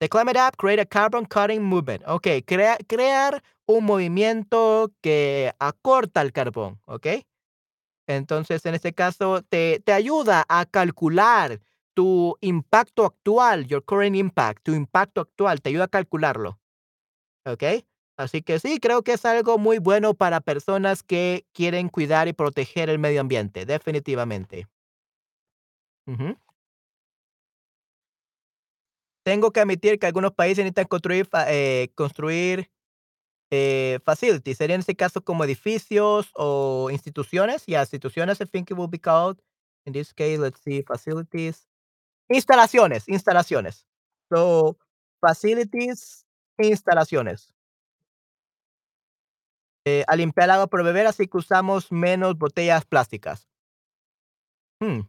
[0.00, 2.02] The Climate App create a carbon cutting movement.
[2.06, 6.80] Ok, crea, crear un movimiento que acorta el carbón.
[6.86, 7.06] Ok.
[8.06, 11.60] Entonces, en este caso, te, te ayuda a calcular
[11.96, 16.60] tu impacto actual, your current impact, tu impacto actual, te ayuda a calcularlo.
[17.46, 17.62] ¿Ok?
[18.18, 22.34] Así que sí, creo que es algo muy bueno para personas que quieren cuidar y
[22.34, 24.68] proteger el medio ambiente, definitivamente.
[29.24, 32.70] Tengo que admitir que algunos países necesitan construir, eh, construir
[33.50, 34.58] eh, facilities.
[34.58, 37.64] Sería en este caso como edificios o instituciones.
[37.66, 39.40] Yeah, instituciones, I think it will be called.
[39.86, 41.66] In this case, let's see, facilities.
[42.28, 43.86] Instalaciones, instalaciones.
[44.30, 44.76] So,
[45.20, 46.26] facilities,
[46.58, 47.52] instalaciones.
[49.84, 53.48] Eh, a limpiar agua por beber, así que usamos menos botellas plásticas.
[54.80, 55.02] Hmm.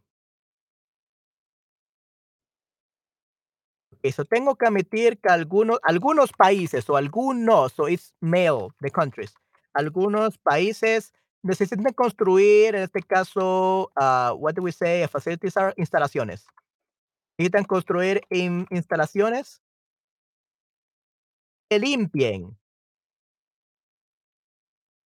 [4.03, 9.33] Eso tengo que admitir que algunos, algunos países o algunos, so it's male, the countries,
[9.73, 16.45] algunos países necesitan construir, en este caso, uh, what do we say, facilities are instalaciones.
[17.37, 19.61] Necesitan construir instalaciones
[21.69, 22.57] que limpien.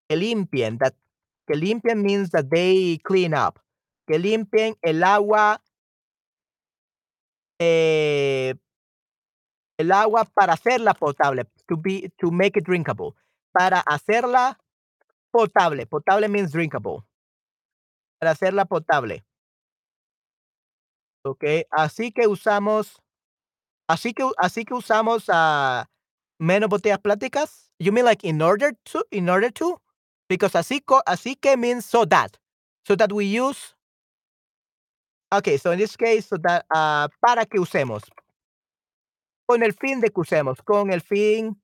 [0.09, 0.93] Que limpien, that
[1.51, 3.59] Que limpian means that they clean up.
[4.07, 5.61] Que limpien el agua
[7.59, 8.55] eh,
[9.77, 13.15] el agua para hacerla potable, to be to make it drinkable.
[13.51, 14.57] Para hacerla
[15.31, 15.85] potable.
[15.85, 17.03] Potable means drinkable.
[18.19, 19.23] Para hacerla potable.
[21.25, 22.99] Okey, así que usamos
[23.87, 25.87] así que así que usamos, ah,
[26.39, 27.71] menos botellas plásticas.
[27.79, 29.81] You mean like in order to in order to?
[30.29, 32.37] Because así co así que means so that.
[32.87, 33.75] So that we use
[35.33, 38.03] Okay, so in this case, so that, ah, para que usemos.
[39.47, 41.55] Con el fin de que usemos, con el fin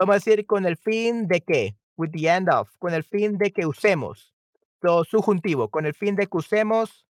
[0.00, 3.36] Vamos a decir con el fin de que, with the end of, con el fin
[3.36, 4.32] de que usemos.
[4.80, 7.04] So, subjuntivo, con el fin de que usemos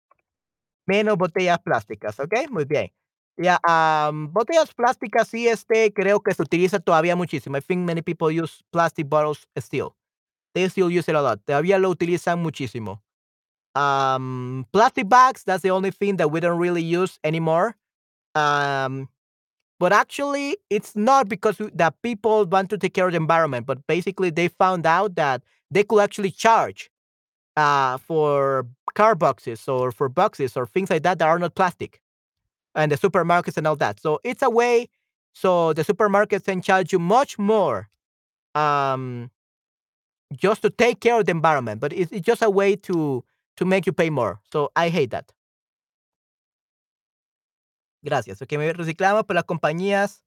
[0.86, 2.48] menos botellas plásticas, ¿okey?
[2.48, 2.92] Muy bien.
[3.36, 7.56] Ya, am, botellas plásticas sí, este, creo que se utiliza todavía muchísimo.
[7.56, 9.94] I think many people use plastic bottles still.
[10.54, 11.40] They still use it a lot.
[11.46, 13.02] Todavía lo utilizan muchísimo.
[13.74, 17.76] Um, plastic bags, that's the only thing that we don't really use anymore.
[18.34, 19.08] Um,
[19.78, 23.86] but actually, it's not because that people want to take care of the environment, but
[23.86, 26.90] basically they found out that they could actually charge,
[27.56, 32.00] uh, for car boxes or for boxes or things like that that are not plastic,
[32.74, 34.00] and the supermarkets and all that.
[34.00, 34.88] So it's a way
[35.32, 37.88] so the supermarkets can charge you much more,
[38.54, 39.30] um,
[40.32, 43.24] just to take care of the environment, but it's it's just a way to
[43.56, 44.40] to make you pay more.
[44.52, 45.32] So I hate that.
[48.04, 48.40] Gracias.
[48.40, 50.22] Okey, me reciclamos por las compañías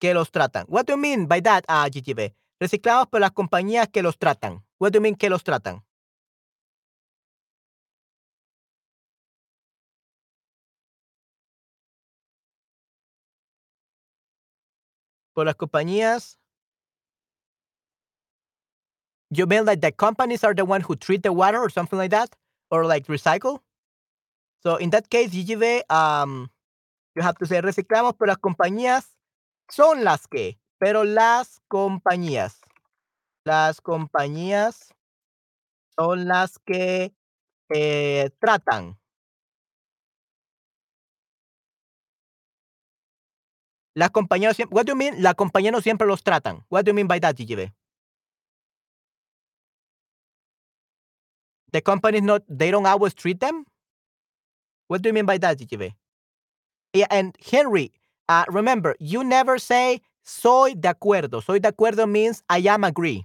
[0.00, 0.66] que los tratan.
[0.68, 2.32] What do you mean by that, ah, GGB?
[2.60, 4.62] Reciclamos por las compañías que los tratan.
[4.78, 5.82] What do you mean que los tratan?
[15.40, 16.38] Por las compañías
[19.30, 22.10] You mean like the companies are the one who treat the water or something like
[22.10, 22.36] that?
[22.70, 23.60] Or like recycle?
[24.62, 26.50] So in that case, GGB, um,
[27.16, 29.14] you have to say reciclamos, pero las compañías
[29.70, 32.60] son las que, pero las compañías,
[33.46, 34.92] las compañías
[35.98, 37.14] son las que,
[37.72, 38.99] eh, tratan.
[43.94, 45.14] Las compañías siem what do you mean?
[45.82, 46.64] Siempre los tratan.
[46.68, 47.72] What do you mean by that, GGB?
[51.72, 53.64] The companies not they don't always treat them?
[54.88, 55.94] What do you mean by that, GGB?
[56.92, 57.92] Yeah, and Henry,
[58.28, 61.42] uh, remember, you never say soy de acuerdo.
[61.42, 63.24] Soy de acuerdo means I am agree.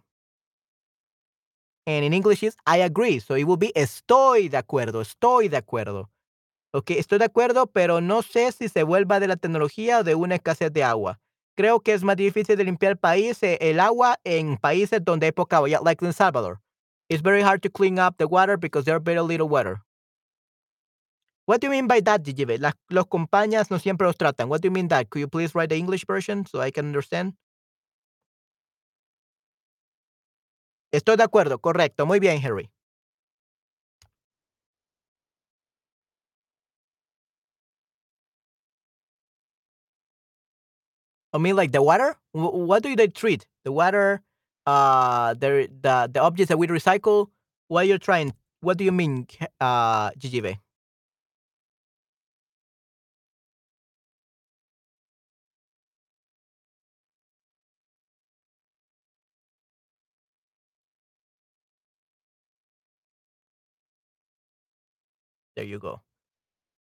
[1.88, 3.20] And in English is I agree.
[3.20, 6.06] So it will be estoy de acuerdo, estoy de acuerdo.
[6.76, 10.14] Okey, estoy de acuerdo, pero no sé si se vuelva de la tecnología o de
[10.14, 11.22] una escasez de agua.
[11.56, 15.28] Creo que es más difícil de limpiar el país, eh, el agua en países donde
[15.28, 16.60] hay poca agua, like El Salvador.
[17.10, 19.84] It's very hard to clean up the water because there are very little water.
[21.46, 22.58] What do you mean by that, GGB?
[22.60, 24.50] Las los compañías no siempre los tratan.
[24.50, 25.10] What do you mean that?
[25.10, 27.36] Could you please write the English version so I can understand?
[30.92, 32.08] Estoy de acuerdo, correcto.
[32.08, 32.72] Muy bien, Henry.
[41.36, 42.16] I mean, like the water?
[42.34, 43.46] Wh what do they treat?
[43.66, 44.22] The water,
[44.66, 47.28] uh, the the the objects that we recycle?
[47.68, 49.28] What you're trying what do you mean,
[49.62, 50.58] uh, GGB?
[65.56, 66.04] There you go.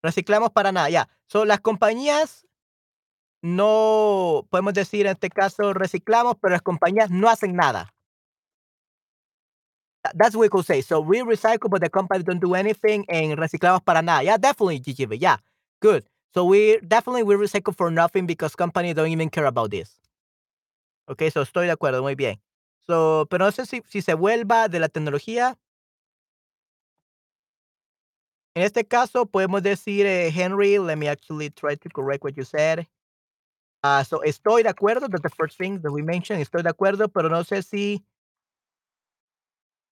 [0.03, 1.07] Reciclamos para nada, ya.
[1.27, 2.45] So, las compañías
[3.43, 7.93] no podemos decir, en este caso, reciclamos, pero las compañías no hacen nada.
[10.03, 10.81] Tha that's what we could say.
[10.81, 14.23] So we recycle, but the companies don't do anything, and reciclamos para nada.
[14.23, 15.37] Yeah, definitely, GGB, yeah,
[15.81, 16.05] good.
[16.33, 19.99] So we definitely we recycle for nothing because companies don't even care about this.
[21.07, 22.41] Okey, so estoy de acuerdo, muy bien.
[22.87, 25.57] So, pero no sé si si se vuelva de la tecnología
[28.55, 32.43] En este caso, podemos decir, eh, Henry, let me actually try to correct what you
[32.43, 32.87] said.
[33.85, 37.09] Ah, so estoy de acuerdo, that's the first thing that we mentioned, estoy de acuerdo,
[37.11, 38.03] pero no sé si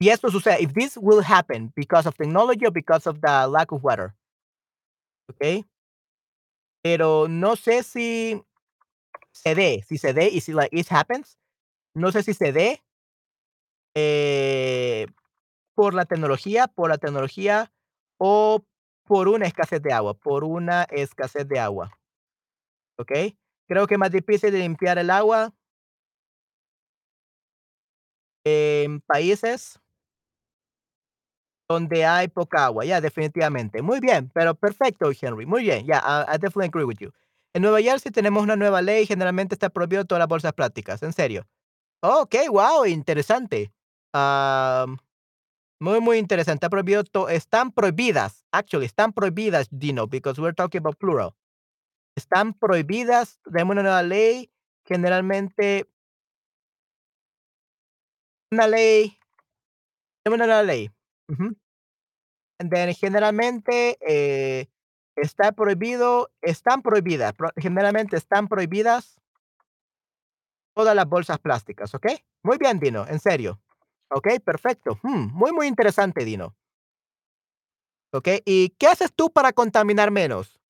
[0.02, 3.72] y esto sucede, if this will happen because of technology or because of the lack
[3.72, 4.16] of water.
[5.30, 5.66] Okey.
[6.86, 8.42] Pero no sé si
[9.32, 11.38] se dé, si se dé y si, like, it happens,
[11.96, 12.82] no sé si se dé
[13.96, 15.08] eh,
[15.76, 17.72] por la tecnología por la tecnología
[18.20, 18.64] o
[19.08, 21.92] por una escasez de agua por una escasez de agua.
[23.00, 23.36] Okey.
[23.72, 25.54] Creo que es más difícil de limpiar el agua
[28.44, 29.80] en países
[31.70, 32.84] donde hay poca agua.
[32.84, 33.82] Ya, definitivamente.
[33.82, 35.46] Muy bien, pero perfecto, Henry.
[35.46, 35.86] Muy bien.
[35.86, 37.12] Ya, I, I definitely agree with you.
[37.54, 41.14] En Nueva Jersey tenemos una nueva ley, generalmente está prohibido todas las bolsas plásticas, en
[41.14, 41.48] serio.
[42.02, 43.72] Ok, wow, interesante.
[44.14, 44.98] Am,
[45.80, 46.66] muy, muy interesante.
[46.66, 51.36] Está prohibido están prohibidas, actually, están prohibidas, Dino, because we're talking about plural.
[52.16, 54.52] Están prohibidas, tenemos una nueva ley,
[54.86, 55.90] generalmente,
[58.52, 59.18] una ley,
[60.24, 60.92] tenemos una nueva ley.
[63.00, 64.68] Generalmente, eh,
[65.16, 69.20] está prohibido, están prohibidas, pro- generalmente están prohibidas
[70.76, 72.08] todas las bolsas plásticas, ¿ok?
[72.44, 73.60] Muy bien, Dino, en serio.
[74.10, 75.00] Ok, perfecto.
[75.04, 76.56] Hmm, muy, muy interesante, Dino.
[78.14, 80.61] Ok, ¿y qué haces tú para contaminar menos?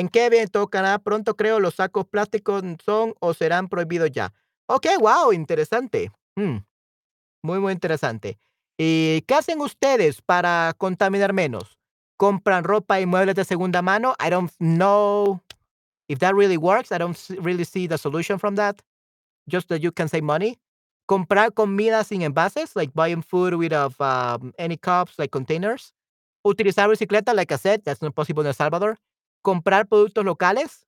[0.00, 4.32] ¿En qué evento Canadá pronto creo los sacos plásticos son o serán prohibidos ya?
[4.66, 6.10] Ok, wow, interesante.
[6.36, 6.60] Hmm,
[7.42, 8.38] muy, muy interesante.
[8.78, 11.78] ¿Y qué hacen ustedes para contaminar menos?
[12.16, 14.14] ¿Compran ropa y muebles de segunda mano?
[14.18, 15.42] I don't know
[16.08, 16.92] if that really works.
[16.92, 18.80] I don't really see the solution from that.
[19.46, 20.58] Just that you can save money.
[21.06, 25.92] Comprar comida sin envases, like buying food without um, any cups, like containers.
[26.42, 28.96] Utilizar bicicleta, like I said, that's not possible in El Salvador.
[29.42, 30.84] Comprar productos locales.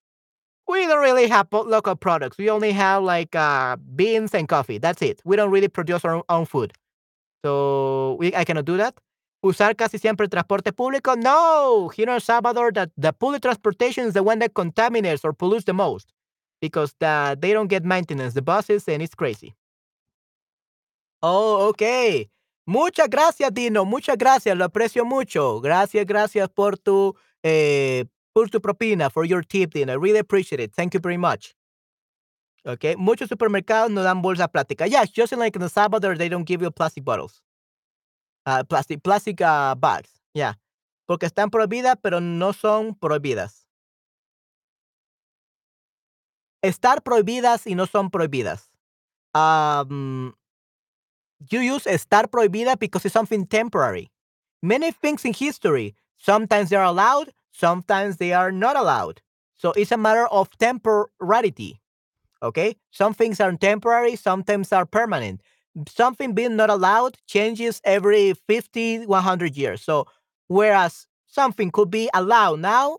[0.68, 2.38] We don't really have local products.
[2.38, 4.78] We only have like uh, beans and coffee.
[4.78, 5.20] That's it.
[5.24, 6.72] We don't really produce our own food.
[7.44, 8.94] So we, I cannot do that.
[9.44, 11.16] Usar casi siempre transporte público.
[11.16, 15.32] No, here in El Salvador, that the public transportation is the one that contaminates or
[15.32, 16.12] pollutes the most
[16.60, 19.54] because the, they don't get maintenance, the buses, and it's crazy.
[21.22, 22.30] Oh, ok.
[22.66, 23.84] Muchas gracias, Dino.
[23.84, 24.56] Muchas gracias.
[24.56, 25.60] Lo aprecio mucho.
[25.60, 28.04] Gracias, gracias por tu, eh,
[28.34, 29.92] por propina, for your tip, Dino.
[29.92, 30.74] I really appreciate it.
[30.74, 31.54] Thank you very much.
[32.66, 32.94] Okay.
[32.96, 34.88] Muchos supermercados no dan bolsa plástica.
[34.88, 37.42] Yes, just like in El Salvador, they don't give you plastic bottles.
[38.46, 40.10] Uh, plastic, plastic uh, bags.
[40.34, 40.54] Yeah.
[41.08, 43.66] Porque están prohibidas, pero no son prohibidas.
[46.64, 48.68] Estar prohibidas y no son prohibidas.
[49.34, 50.34] Um,
[51.50, 54.10] you use estar prohibida because it's something temporary.
[54.62, 59.20] Many things in history, sometimes they're allowed, sometimes they are not allowed.
[59.54, 61.80] So it's a matter of temporality.
[62.42, 62.76] Okay?
[62.90, 65.40] Some things are temporary, sometimes are permanent.
[65.88, 69.82] Something being not allowed changes every 50, 100 years.
[69.82, 70.06] So
[70.48, 72.98] whereas something could be allowed now,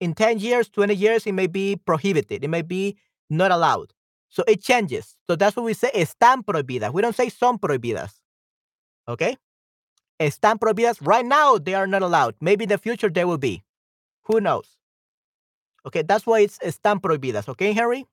[0.00, 2.42] in 10 years, 20 years, it may be prohibited.
[2.42, 2.96] It may be
[3.30, 3.92] not allowed.
[4.30, 5.14] So it changes.
[5.28, 6.92] So that's what we say están prohibidas.
[6.92, 8.10] We don't say son prohibidas.
[9.06, 9.36] Okay?
[10.18, 10.96] Están prohibidas.
[11.06, 12.34] Right now, they are not allowed.
[12.40, 13.62] Maybe in the future, they will be.
[14.24, 14.76] Who knows?
[15.84, 17.48] Okay, that's why it's están prohibidas.
[17.48, 18.06] Okay, Harry?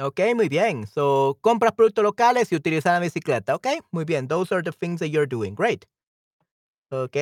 [0.00, 0.86] Ok, muy bien.
[0.86, 3.54] So, compras productos locales y utilizas la bicicleta.
[3.56, 4.28] Ok, muy bien.
[4.28, 5.54] Those are the things that you're doing.
[5.56, 5.86] Great.
[6.90, 7.12] Ok,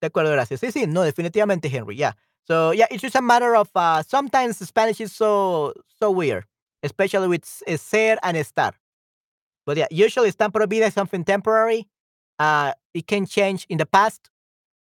[0.00, 0.60] de acuerdo, gracias.
[0.60, 1.96] Sí, sí, no, definitivamente, Henry.
[1.96, 2.14] Yeah.
[2.46, 6.44] So, yeah, it's just a matter of uh, sometimes Spanish is so so weird,
[6.82, 8.72] especially with eh, ser and estar.
[9.66, 11.88] But yeah, usually están prohibidas is something temporary.
[12.38, 14.30] Uh, it can change in the past.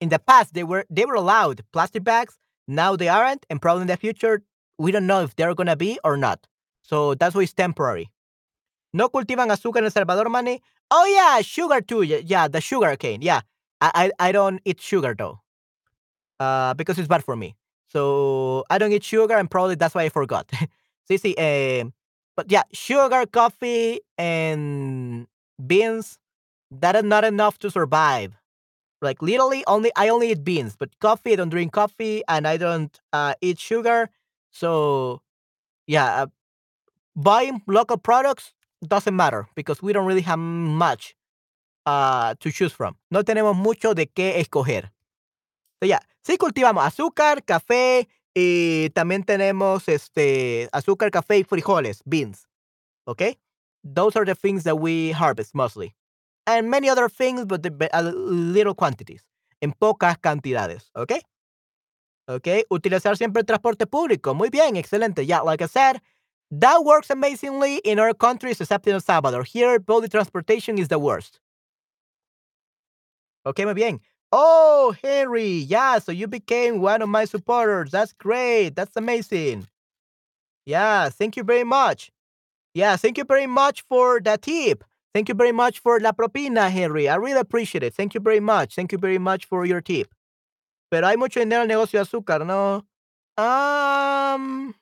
[0.00, 2.38] In the past, they were they were allowed plastic bags.
[2.68, 4.42] Now they aren't, and probably in the future,
[4.78, 6.46] we don't know if they're gonna be or not.
[6.82, 8.10] So that's why it's temporary.
[8.92, 10.62] No cultivan azúcar en El Salvador, Manny.
[10.90, 12.02] Oh yeah, sugar too.
[12.02, 13.22] Yeah, the sugar cane.
[13.22, 13.40] Yeah,
[13.80, 15.40] I, I I don't eat sugar though,
[16.40, 17.56] uh, because it's bad for me.
[17.88, 20.48] So I don't eat sugar, and probably that's why I forgot.
[21.10, 21.34] sí, sí.
[21.38, 21.84] Eh,
[22.38, 25.26] but yeah, sugar, coffee, and
[25.66, 26.20] beans.
[26.70, 28.38] That is not enough to survive.
[29.02, 31.32] Like literally, only I only eat beans, but coffee.
[31.32, 34.08] I don't drink coffee, and I don't uh, eat sugar.
[34.52, 35.20] So
[35.88, 36.26] yeah, uh,
[37.16, 38.54] buying local products
[38.86, 41.16] doesn't matter because we don't really have much
[41.86, 42.94] uh, to choose from.
[43.10, 44.92] No tenemos mucho de qué escoger.
[45.82, 52.46] So, yeah, sí cultivamos azúcar, café y también tenemos este azúcar, café y frijoles, beans.
[53.06, 53.38] Okay?
[53.82, 55.94] Those are the things that we harvest mostly.
[56.46, 59.24] And many other things, but the, a little quantities.
[59.60, 60.90] En pocas cantidades.
[60.94, 61.20] Okay?
[62.28, 62.64] Okay?
[62.70, 64.34] Utilizar siempre el transporte público.
[64.34, 65.26] Muy bien, excelente.
[65.26, 66.00] Yeah, like I said,
[66.50, 69.44] that works amazingly in our countries except in El Salvador.
[69.44, 71.40] Here, public transportation is the worst.
[73.46, 74.00] Okay, muy bien.
[74.30, 77.90] Oh, Henry, yeah, so you became one of my supporters.
[77.90, 78.70] That's great.
[78.76, 79.66] That's amazing.
[80.66, 82.10] Yeah, thank you very much.
[82.74, 84.84] Yeah, thank you very much for the tip.
[85.14, 87.08] Thank you very much for la propina, Henry.
[87.08, 87.94] I really appreciate it.
[87.94, 88.74] Thank you very much.
[88.74, 90.14] Thank you very much for your tip.
[90.90, 92.84] Pero hay mucho dinero en el negocio de azúcar, ¿no?
[93.42, 94.74] Um,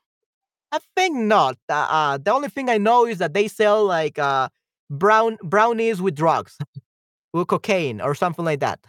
[0.72, 1.56] I think not.
[1.68, 4.48] Uh, uh, the only thing I know is that they sell like uh
[4.90, 6.58] brown brownies with drugs,
[7.32, 8.80] with cocaine or something like that.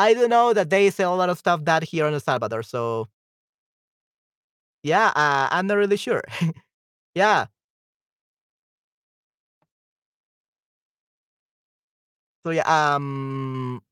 [0.00, 2.62] I do know that they sell a lot of stuff that here in El Salvador.
[2.62, 3.08] So
[4.82, 6.22] yeah, uh, I'm not really sure.
[7.14, 7.46] yeah.
[12.44, 13.82] So yeah, um,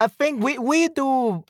[0.00, 1.44] I think we we do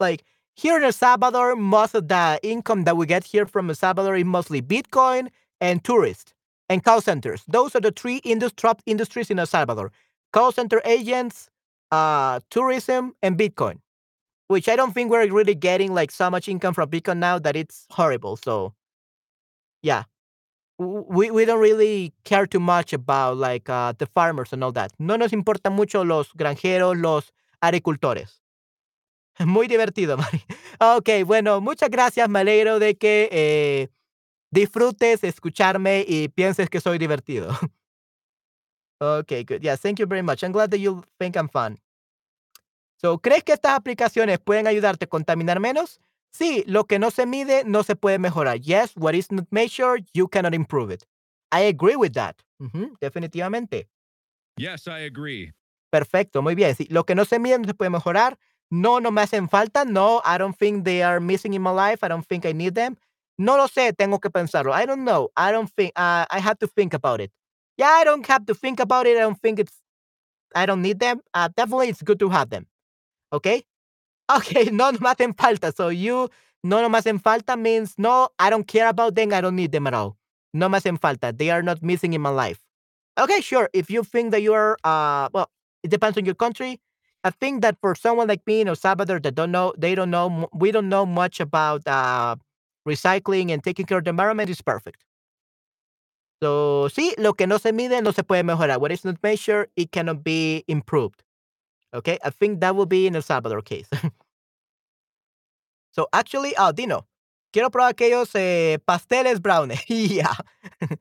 [0.00, 0.24] like
[0.56, 4.16] here in El Salvador, most of the income that we get here from El Salvador
[4.16, 5.28] is mostly Bitcoin
[5.60, 6.34] and tourists
[6.68, 7.44] and call centers.
[7.48, 9.92] Those are the three indus- top industries in El Salvador:
[10.32, 11.50] call center agents,
[11.92, 13.78] uh, tourism, and Bitcoin.
[14.48, 17.56] Which I don't think we're really getting like so much income from Bitcoin now that
[17.56, 18.36] it's horrible.
[18.36, 18.74] So
[19.82, 20.04] yeah,
[20.78, 24.92] we we don't really care too much about like uh, the farmers and all that.
[24.98, 27.32] No nos importa mucho los granjeros, los
[27.62, 28.40] agricultores.
[29.46, 30.44] Muy divertido, Mari.
[30.80, 32.28] Ok, bueno, muchas gracias.
[32.28, 33.88] Me alegro de que eh,
[34.50, 37.48] disfrutes escucharme y pienses que soy divertido.
[39.02, 39.64] Okay, good.
[39.64, 40.44] Yeah, thank you very much.
[40.44, 41.78] I'm glad that you think I'm fun.
[42.96, 45.98] So, ¿crees que estas aplicaciones pueden ayudarte a contaminar menos?
[46.32, 48.60] Sí, lo que no se mide no se puede mejorar.
[48.60, 51.04] Yes, what is not measured, you cannot improve it.
[51.50, 52.36] I agree with that.
[53.00, 53.88] Definitivamente.
[54.56, 55.52] Yes, I agree.
[55.90, 56.76] Perfecto, muy bien.
[56.76, 58.38] Sí, lo que no se mide no se puede mejorar.
[58.70, 59.84] No, no me hacen falta.
[59.84, 62.04] No, I don't think they are missing in my life.
[62.04, 62.96] I don't think I need them.
[63.36, 64.72] No lo sé, tengo que pensarlo.
[64.72, 65.30] I don't know.
[65.36, 67.32] I don't think, uh, I have to think about it.
[67.82, 69.16] Yeah, I don't have to think about it.
[69.16, 69.72] I don't think it's,
[70.54, 71.20] I don't need them.
[71.34, 72.66] Uh, definitely, it's good to have them.
[73.32, 73.64] Okay?
[74.32, 75.72] Okay, no, no me hacen falta.
[75.76, 76.30] So you,
[76.64, 79.32] no, no me hacen falta means no, I don't care about them.
[79.34, 80.16] I don't need them at all.
[80.54, 81.32] No me hacen falta.
[81.36, 82.60] They are not missing in my life.
[83.18, 83.70] Okay, sure.
[83.74, 85.50] If you think that you are, uh, well,
[85.82, 86.80] it depends on your country.
[87.24, 90.10] I think that for someone like me in El Salvador that don't know, they don't
[90.10, 92.36] know, we don't know much about uh,
[92.88, 95.04] recycling and taking care of the environment is perfect.
[96.42, 98.80] So, sí, lo que no se mide no se puede mejorar.
[98.80, 101.22] What is not measured, it cannot be improved.
[101.94, 103.88] Okay, I think that will be in El Salvador case.
[105.92, 107.06] so, actually, oh, Dino,
[107.52, 109.78] quiero probar aquellos eh, pasteles brownie.
[109.88, 110.34] yeah.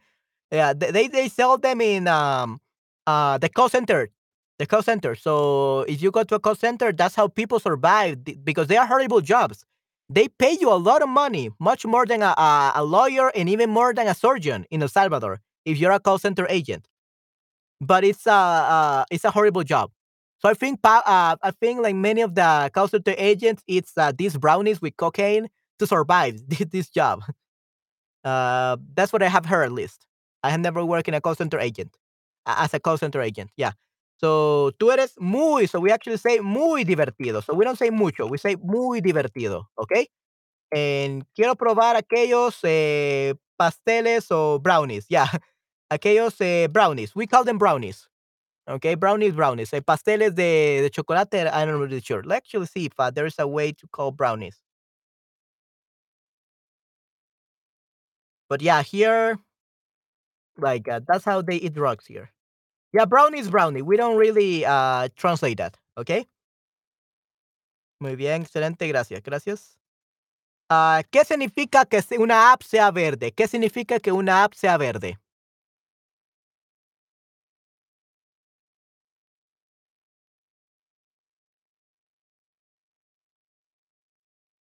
[0.53, 2.59] Yeah, they they sell them in um
[3.07, 4.09] uh the call center.
[4.59, 5.15] The call center.
[5.15, 8.85] So if you go to a call center, that's how people survive because they are
[8.85, 9.65] horrible jobs.
[10.11, 13.47] They pay you a lot of money, much more than a, a, a lawyer and
[13.49, 16.87] even more than a surgeon in El Salvador if you're a call center agent.
[17.81, 19.91] But it's a uh, it's a horrible job.
[20.39, 24.11] So I think uh, I think like many of the call center agents, it's uh,
[24.17, 25.49] these brownies with cocaine
[25.79, 27.23] to survive thi- this job.
[28.23, 30.05] Uh, that's what I have heard at least.
[30.43, 31.95] I have never worked in a call center agent
[32.45, 33.51] as a call center agent.
[33.57, 33.71] Yeah.
[34.23, 37.43] So tú eres muy, so we actually say muy divertido.
[37.43, 39.69] So we don't say mucho, we say muy divertido.
[39.77, 40.07] Okay.
[40.73, 45.05] And quiero probar aquellos eh, pasteles o brownies.
[45.09, 45.27] Yeah.
[45.91, 47.15] Aquellos eh, brownies.
[47.15, 48.07] We call them brownies.
[48.69, 48.95] Okay.
[48.95, 49.73] Brownies, brownies.
[49.73, 51.33] Eh, pasteles de, de chocolate.
[51.51, 52.23] I'm not really sure.
[52.23, 54.57] Let's actually see if uh, there's a way to call brownies.
[58.49, 59.39] But yeah, here,
[60.57, 62.31] like, uh, that's how they eat drugs here.
[62.93, 63.81] Yeah, brownie is brownie.
[63.81, 65.77] We don't really uh, translate that.
[65.97, 66.25] Okay.
[67.99, 69.77] Muy bien, excelente, gracias, gracias.
[70.69, 73.33] Ah, ¿Qué significa que una app sea verde?
[73.33, 75.19] ¿Qué significa que una app sea verde?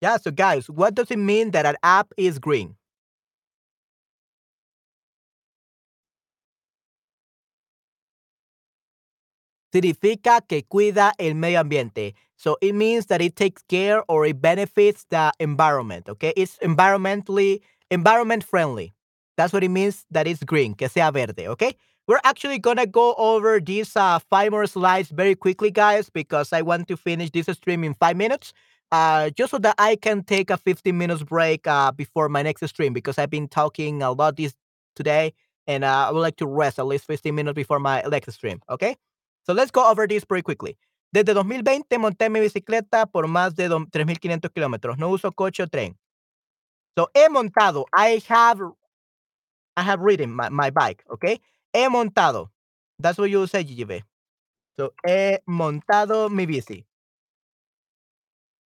[0.01, 2.75] Yeah, so guys, what does it mean that an app is green?
[9.71, 12.15] Significa que cuida el medio ambiente.
[12.35, 16.09] So it means that it takes care or it benefits the environment.
[16.09, 18.93] Okay, it's environmentally environment friendly.
[19.37, 21.47] That's what it means that it's green, que sea verde.
[21.47, 21.75] Okay,
[22.07, 26.61] we're actually gonna go over these uh, five more slides very quickly, guys, because I
[26.63, 28.53] want to finish this stream in five minutes.
[28.91, 32.67] Uh, just so that I can take a 15 minutes break uh, before my next
[32.67, 34.53] stream because I've been talking a lot this
[34.97, 35.33] today
[35.65, 38.61] and uh, I would like to rest at least 15 minutes before my next stream.
[38.69, 38.97] Okay.
[39.45, 40.77] So let's go over this pretty quickly.
[41.13, 44.97] Desde 2020 monté mi bicicleta por más de do- 3.500 kilómetros.
[44.97, 45.97] No uso coche o tren.
[46.97, 47.85] So he montado.
[47.93, 48.59] I have
[49.77, 51.03] I have ridden my, my bike.
[51.09, 51.39] Okay.
[51.73, 52.51] He montado.
[52.99, 54.03] That's what you say, GGB.
[54.77, 56.85] So he montado mi bici.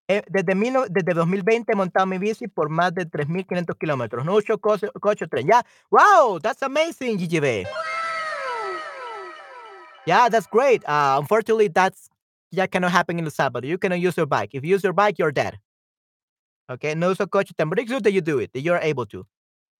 [0.07, 4.23] Desde, mil no- desde 2020 he montado mi bici por más de 3.500 kilómetros.
[4.25, 5.47] No uso coche, coche o tren.
[5.47, 5.63] Yeah.
[5.89, 7.65] Wow, that's amazing, GGB.
[10.05, 10.87] Yeah, that's great.
[10.87, 12.09] Uh, unfortunately, that's
[12.51, 13.67] that cannot happen in El Salvador.
[13.67, 14.51] You cannot use your bike.
[14.53, 15.59] If you use your bike, you're dead.
[16.69, 19.25] Okay, no uso coche tan that you do it, that you're able to.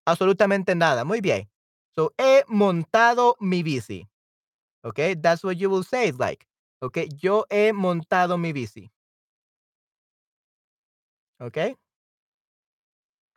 [0.06, 1.04] Absolutamente nada.
[1.04, 1.46] Muy bien.
[1.94, 4.06] So, he montado mi bici.
[4.84, 6.08] Okay, that's what you will say.
[6.08, 6.46] It's like,
[6.82, 8.88] okay, yo he montado mi bici.
[11.40, 11.74] Okay.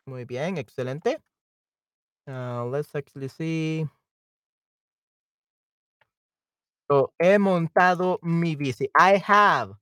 [0.06, 1.18] Muy bien, excelente.
[2.28, 3.88] Uh, let's actually see.
[6.92, 8.90] So, he montado mi bici.
[8.98, 9.74] I have.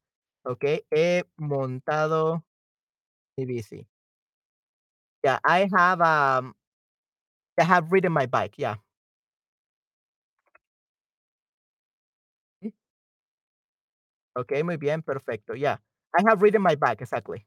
[0.45, 2.43] Okay, he montado
[3.37, 3.87] mi bici.
[5.23, 6.53] Yeah, I have um
[7.59, 8.55] I have ridden my bike.
[8.57, 8.75] Yeah.
[14.35, 15.53] Okay, muy bien, perfecto.
[15.55, 15.77] Yeah.
[16.17, 17.45] I have ridden my bike, exactly.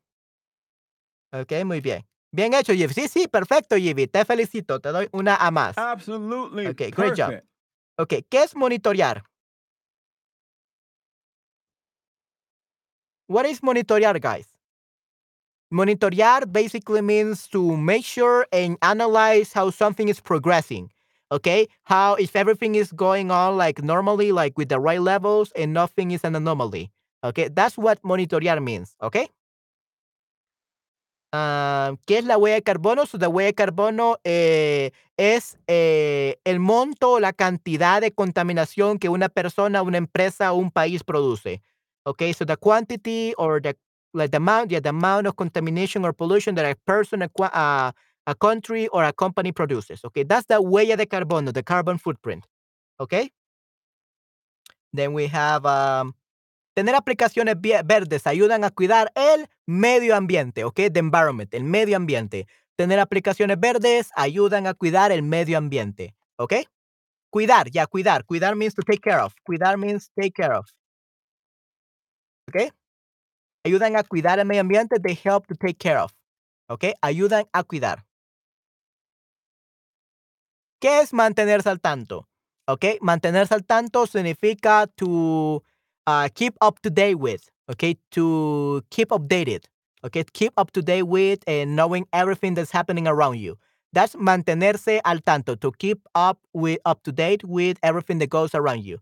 [1.32, 2.04] Okay, muy bien.
[2.32, 2.92] Bien hecho, Yivi.
[2.94, 4.06] Sí, sí, perfecto, Yivi.
[4.08, 4.80] Te felicito.
[4.80, 5.76] Te doy una A más.
[5.78, 6.68] Absolutely.
[6.68, 7.42] Okay, great job.
[7.98, 9.22] Okay, ¿qué es monitorear?
[13.30, 14.48] What is monitorear, guys?
[15.70, 20.90] Monitorear basically means to measure and analyze how something is progressing.
[21.30, 25.72] Okay, how if everything is going on like normally, like with the right levels, and
[25.72, 26.90] nothing is an anomaly.
[27.22, 28.96] Okay, that's what monitorear means.
[29.00, 29.28] Okay.
[31.32, 33.06] Ah, ¿qué es la huella de carbono?
[33.06, 39.08] So, la huella de carbono eh, es eh, el monto la cantidad de contaminación que
[39.08, 41.62] una persona, una empresa o un país produce.
[42.06, 43.76] Okay, so the quantity or the
[44.14, 47.92] like the amount, yeah, the amount of contamination or pollution that a person, a,
[48.26, 50.04] a country or a company produces.
[50.04, 52.44] Okay, that's the huella de carbono, the carbon footprint.
[52.98, 53.30] Okay.
[54.92, 56.14] Then we have um,
[56.74, 62.46] tener aplicaciones verdes ayudan a cuidar el medio ambiente, Okay, The environment, el medio ambiente.
[62.76, 66.64] Tener aplicaciones verdes ayudan a cuidar el medio ambiente, Okay.
[67.30, 68.24] Cuidar, ya, cuidar.
[68.24, 69.34] Cuidar means to take care of.
[69.46, 70.66] Cuidar means take care of,
[72.50, 72.72] ¿ok?
[73.64, 76.12] Ayudan a cuidar el medio ambiente, they help to take care of,
[76.68, 76.84] ¿ok?
[77.02, 78.04] Ayudan a cuidar.
[80.80, 82.26] ¿Qué es mantenerse al tanto?
[82.66, 82.84] ¿Ok?
[83.00, 85.62] Mantenerse al tanto significa to
[86.06, 87.98] uh, keep up to date with, ¿ok?
[88.10, 89.68] To keep updated,
[90.02, 90.24] ¿ok?
[90.32, 93.58] Keep up to date with and knowing everything that's happening around you.
[93.92, 98.54] That's mantenerse al tanto, to keep up with up to date with everything that goes
[98.54, 99.00] around you.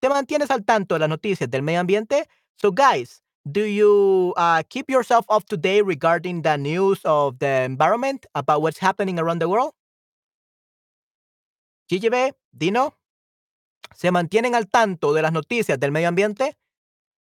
[0.00, 2.26] ¿Te mantienes al tanto de las noticias del medio ambiente?
[2.60, 7.64] So guys, do you uh, keep yourself up to date regarding the news of the
[7.64, 9.72] environment about what's happening around the world?
[11.90, 12.94] GGB, Dino,
[13.94, 16.52] ¿se mantienen al tanto de las noticias del medio ambiente?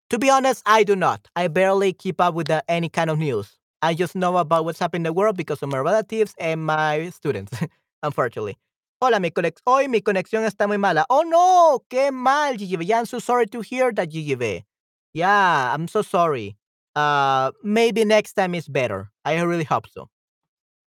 [0.09, 1.27] To be honest, I do not.
[1.35, 3.59] I barely keep up with the, any kind of news.
[3.83, 7.11] I just know about what's happening in the world because of my relatives and my
[7.11, 7.53] students,
[8.03, 8.57] unfortunately.
[8.99, 11.05] Hola, mi conex hoy mi conexión está muy mala.
[11.11, 12.91] Oh no, qué mal, GGB.
[12.91, 14.63] I'm so sorry to hear that, GGB.
[15.13, 16.57] Yeah, I'm so sorry.
[16.95, 19.11] Uh, maybe next time is better.
[19.25, 20.09] I really hope so.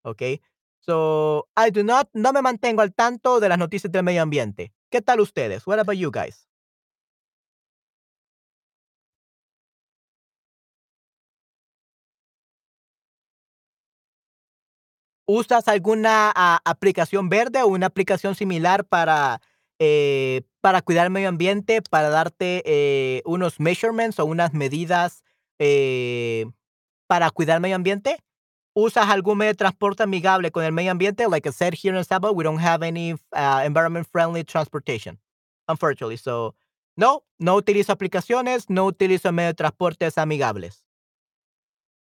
[0.06, 0.40] Okay.
[0.80, 4.72] So, I do not, no me mantengo al tanto de las noticias del medio ambiente.
[4.90, 5.66] ¿Qué tal ustedes?
[5.66, 6.46] What about you guys?
[15.26, 19.40] ¿Usas alguna ah, aplicación verde o una aplicación similar para,
[19.78, 25.23] eh, para cuidar el medio ambiente, para darte eh, unos measurements o unas medidas
[25.59, 26.47] eh,
[27.07, 28.16] para cuidar el medio ambiente?
[28.73, 31.28] ¿Usas algún medio de transporte amigable con el medio ambiente?
[31.28, 35.20] Like I said here in Salvador, we don't have any uh, environment friendly transportation,
[35.69, 36.16] unfortunately.
[36.16, 36.55] So,
[36.97, 40.82] no, no utilizo aplicaciones, no utilizo medios de transportes amigables.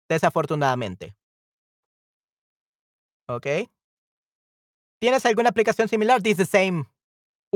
[0.08, 1.14] Desafortunadamente.
[3.28, 3.68] ¿Ok?
[4.98, 6.22] ¿Tienes alguna aplicación similar?
[6.22, 6.86] This is the same.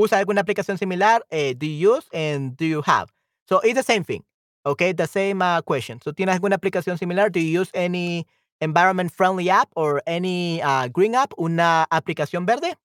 [0.00, 1.24] ¿Usa alguna aplicación similar?
[1.30, 3.08] Eh, do you use and do you have?
[3.48, 4.24] So it's the same thing.
[4.64, 6.00] Okay, the same uh, question.
[6.02, 7.30] So, ¿tienes alguna aplicación similar?
[7.30, 8.26] Do you use any
[8.60, 11.32] environment friendly app or any uh, green app?
[11.36, 12.76] ¿Una aplicación verde?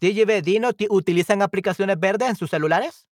[0.00, 3.06] DJB, Dino, ¿ti- ¿utilizan aplicaciones verdes en sus celulares?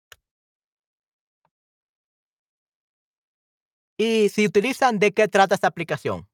[3.99, 6.29] Y si utilizan, ¿de qué trata esta aplicación?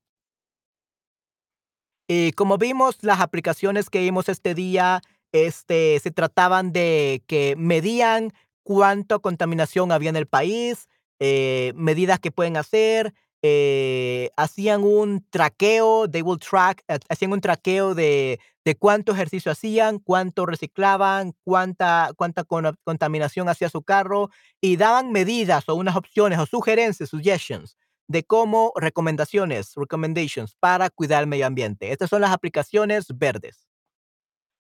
[2.09, 5.01] Y como vimos, las aplicaciones que vimos este día,
[5.33, 8.33] este, se trataban de que medían
[8.63, 10.89] cuánta contaminación había en el país,
[11.21, 17.41] eh, medidas que pueden hacer, eh, hacían un traqueo, they will track, ha- hacían un
[17.41, 24.31] traqueo de, de cuánto ejercicio hacían, cuánto reciclaban, cuánta, cuánta con- contaminación hacía su carro
[24.61, 27.77] y daban medidas o unas opciones o sugerencias, suggestions
[28.09, 31.91] de cómo recomendaciones, recommendations para cuidar el medio ambiente.
[31.93, 33.67] Estas son las aplicaciones verdes.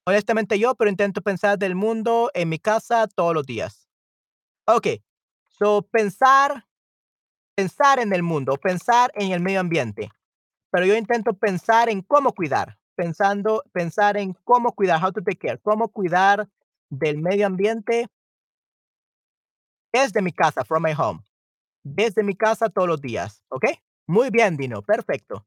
[0.04, 3.88] Honestamente yo, pero intento pensar del mundo en mi casa todos los días.
[4.66, 4.86] Ok,
[5.48, 6.66] so pensar
[7.54, 10.10] pensar en el mundo, pensar en el medio ambiente,
[10.70, 15.38] pero yo intento pensar en cómo cuidar, pensando, pensar en cómo cuidar, how to take
[15.38, 16.48] care, cómo cuidar
[16.90, 18.08] del medio ambiente
[19.92, 21.20] desde mi casa, from my home,
[21.84, 23.66] desde mi casa todos los días, ¿ok?
[24.06, 25.46] Muy bien, Dino, perfecto.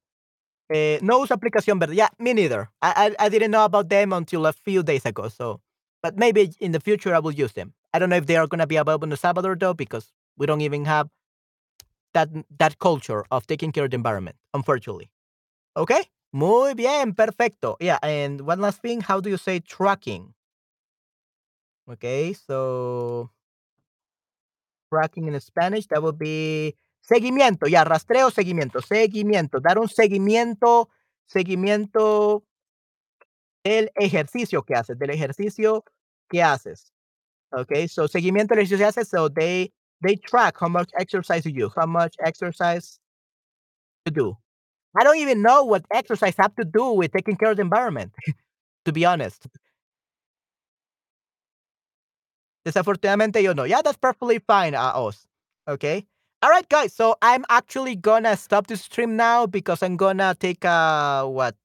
[0.72, 1.96] Eh, no uso aplicación verde.
[1.96, 2.70] Yeah, me neither.
[2.82, 5.30] I, I I didn't know about them until a few days ago.
[5.30, 5.62] So,
[6.02, 7.74] but maybe in the future I will use them.
[7.94, 10.62] I don't know if they are gonna be available in Salvador though, because we don't
[10.62, 11.10] even have
[12.14, 12.30] that
[12.60, 15.10] that culture of taking care of the environment, unfortunately.
[15.78, 16.04] Okay.
[16.34, 17.78] Muy bien, perfecto.
[17.80, 20.34] Yeah, and one last thing, how do you say tracking?
[21.88, 23.30] Okay, so
[24.92, 26.76] tracking in Spanish, that would be
[27.06, 30.90] seguimiento, ya, rastreo, seguimiento, seguimiento, dar un seguimiento,
[31.27, 32.44] seguimiento
[33.64, 35.84] del ejercicio que haces, del ejercicio
[36.30, 36.91] que haces.
[37.52, 39.72] Okay, so seguimiento del ejercicio que haces, so they
[40.02, 42.99] they track how much exercise you do, how much exercise
[44.06, 44.38] you do.
[44.98, 48.14] I don't even know what exercise have to do with taking care of the environment,
[48.86, 49.48] to be honest.
[52.65, 53.64] Desafortunadamente yo no.
[53.64, 55.11] Yeah, that's perfectly fine, uh.
[55.68, 56.07] Okay.
[56.46, 56.94] All right, guys.
[56.94, 61.56] So I'm actually gonna stop the stream now because I'm gonna take a what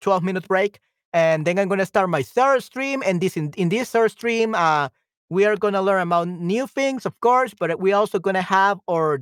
[0.00, 0.80] 12 minute break
[1.12, 3.02] and then I'm gonna start my third stream.
[3.04, 4.88] And this in, in this third stream, uh,
[5.28, 9.20] we are gonna learn about new things, of course, but we also gonna have our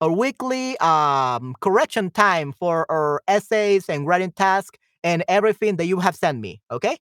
[0.00, 6.00] our weekly um, correction time for our essays and writing tasks and everything that you
[6.00, 6.60] have sent me.
[6.68, 6.96] Okay.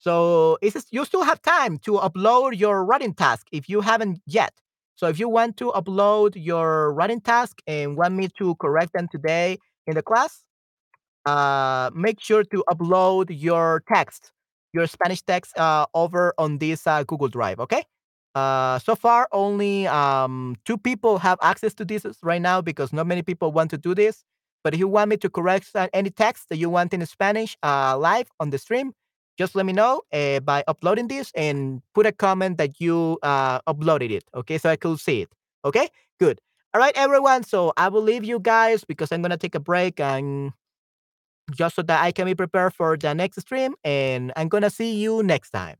[0.00, 4.52] So it's, you still have time to upload your writing task if you haven't yet.
[4.96, 9.08] So if you want to upload your writing task and want me to correct them
[9.10, 10.44] today in the class,
[11.26, 14.32] uh, make sure to upload your text,
[14.72, 17.58] your Spanish text, uh, over on this uh, Google Drive.
[17.60, 17.84] Okay.
[18.34, 23.06] Uh, so far, only um, two people have access to this right now because not
[23.06, 24.24] many people want to do this.
[24.64, 27.56] But if you want me to correct uh, any text that you want in Spanish
[27.62, 28.92] uh, live on the stream,
[29.38, 33.60] just let me know uh, by uploading this and put a comment that you uh,
[33.62, 34.24] uploaded it.
[34.34, 35.28] Okay, so I could see it.
[35.64, 35.88] Okay,
[36.18, 36.40] good.
[36.72, 37.44] All right, everyone.
[37.44, 40.52] So I will leave you guys because I'm gonna take a break and
[41.52, 43.74] just so that I can be prepared for the next stream.
[43.84, 45.76] And I'm gonna see you next time.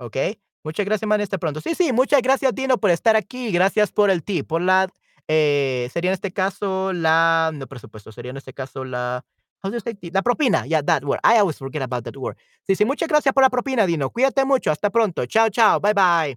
[0.00, 0.36] Okay.
[0.64, 1.20] Muchas gracias, man.
[1.20, 1.60] Hasta pronto.
[1.60, 3.50] Sí, sí, muchas gracias, Dino, por estar aquí.
[3.50, 4.88] Gracias por el tip, por la.
[5.28, 7.50] Eh, sería en este caso la.
[7.52, 8.12] No, presupuesto.
[8.12, 9.24] Sería en este caso la.
[9.62, 10.14] How do you say tip?
[10.14, 10.64] La propina.
[10.66, 11.20] Yeah, that word.
[11.24, 12.36] I always forget about that word.
[12.68, 14.10] Sí, sí, muchas gracias por la propina, Dino.
[14.10, 14.70] Cuídate mucho.
[14.70, 15.26] Hasta pronto.
[15.26, 15.78] Chao, chao.
[15.80, 16.36] Bye, bye.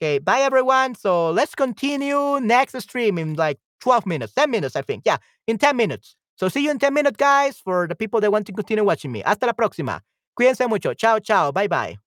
[0.00, 0.94] Okay, bye, everyone.
[0.94, 5.02] So let's continue next stream in like 12 minutes, 10 minutes, I think.
[5.06, 6.16] Yeah, in 10 minutes.
[6.36, 9.12] So see you in 10 minutes, guys, for the people that want to continue watching
[9.12, 9.22] me.
[9.24, 10.00] Hasta la próxima.
[10.38, 10.94] Cuídense mucho.
[10.94, 11.52] Chao, chao.
[11.52, 12.05] Bye, bye.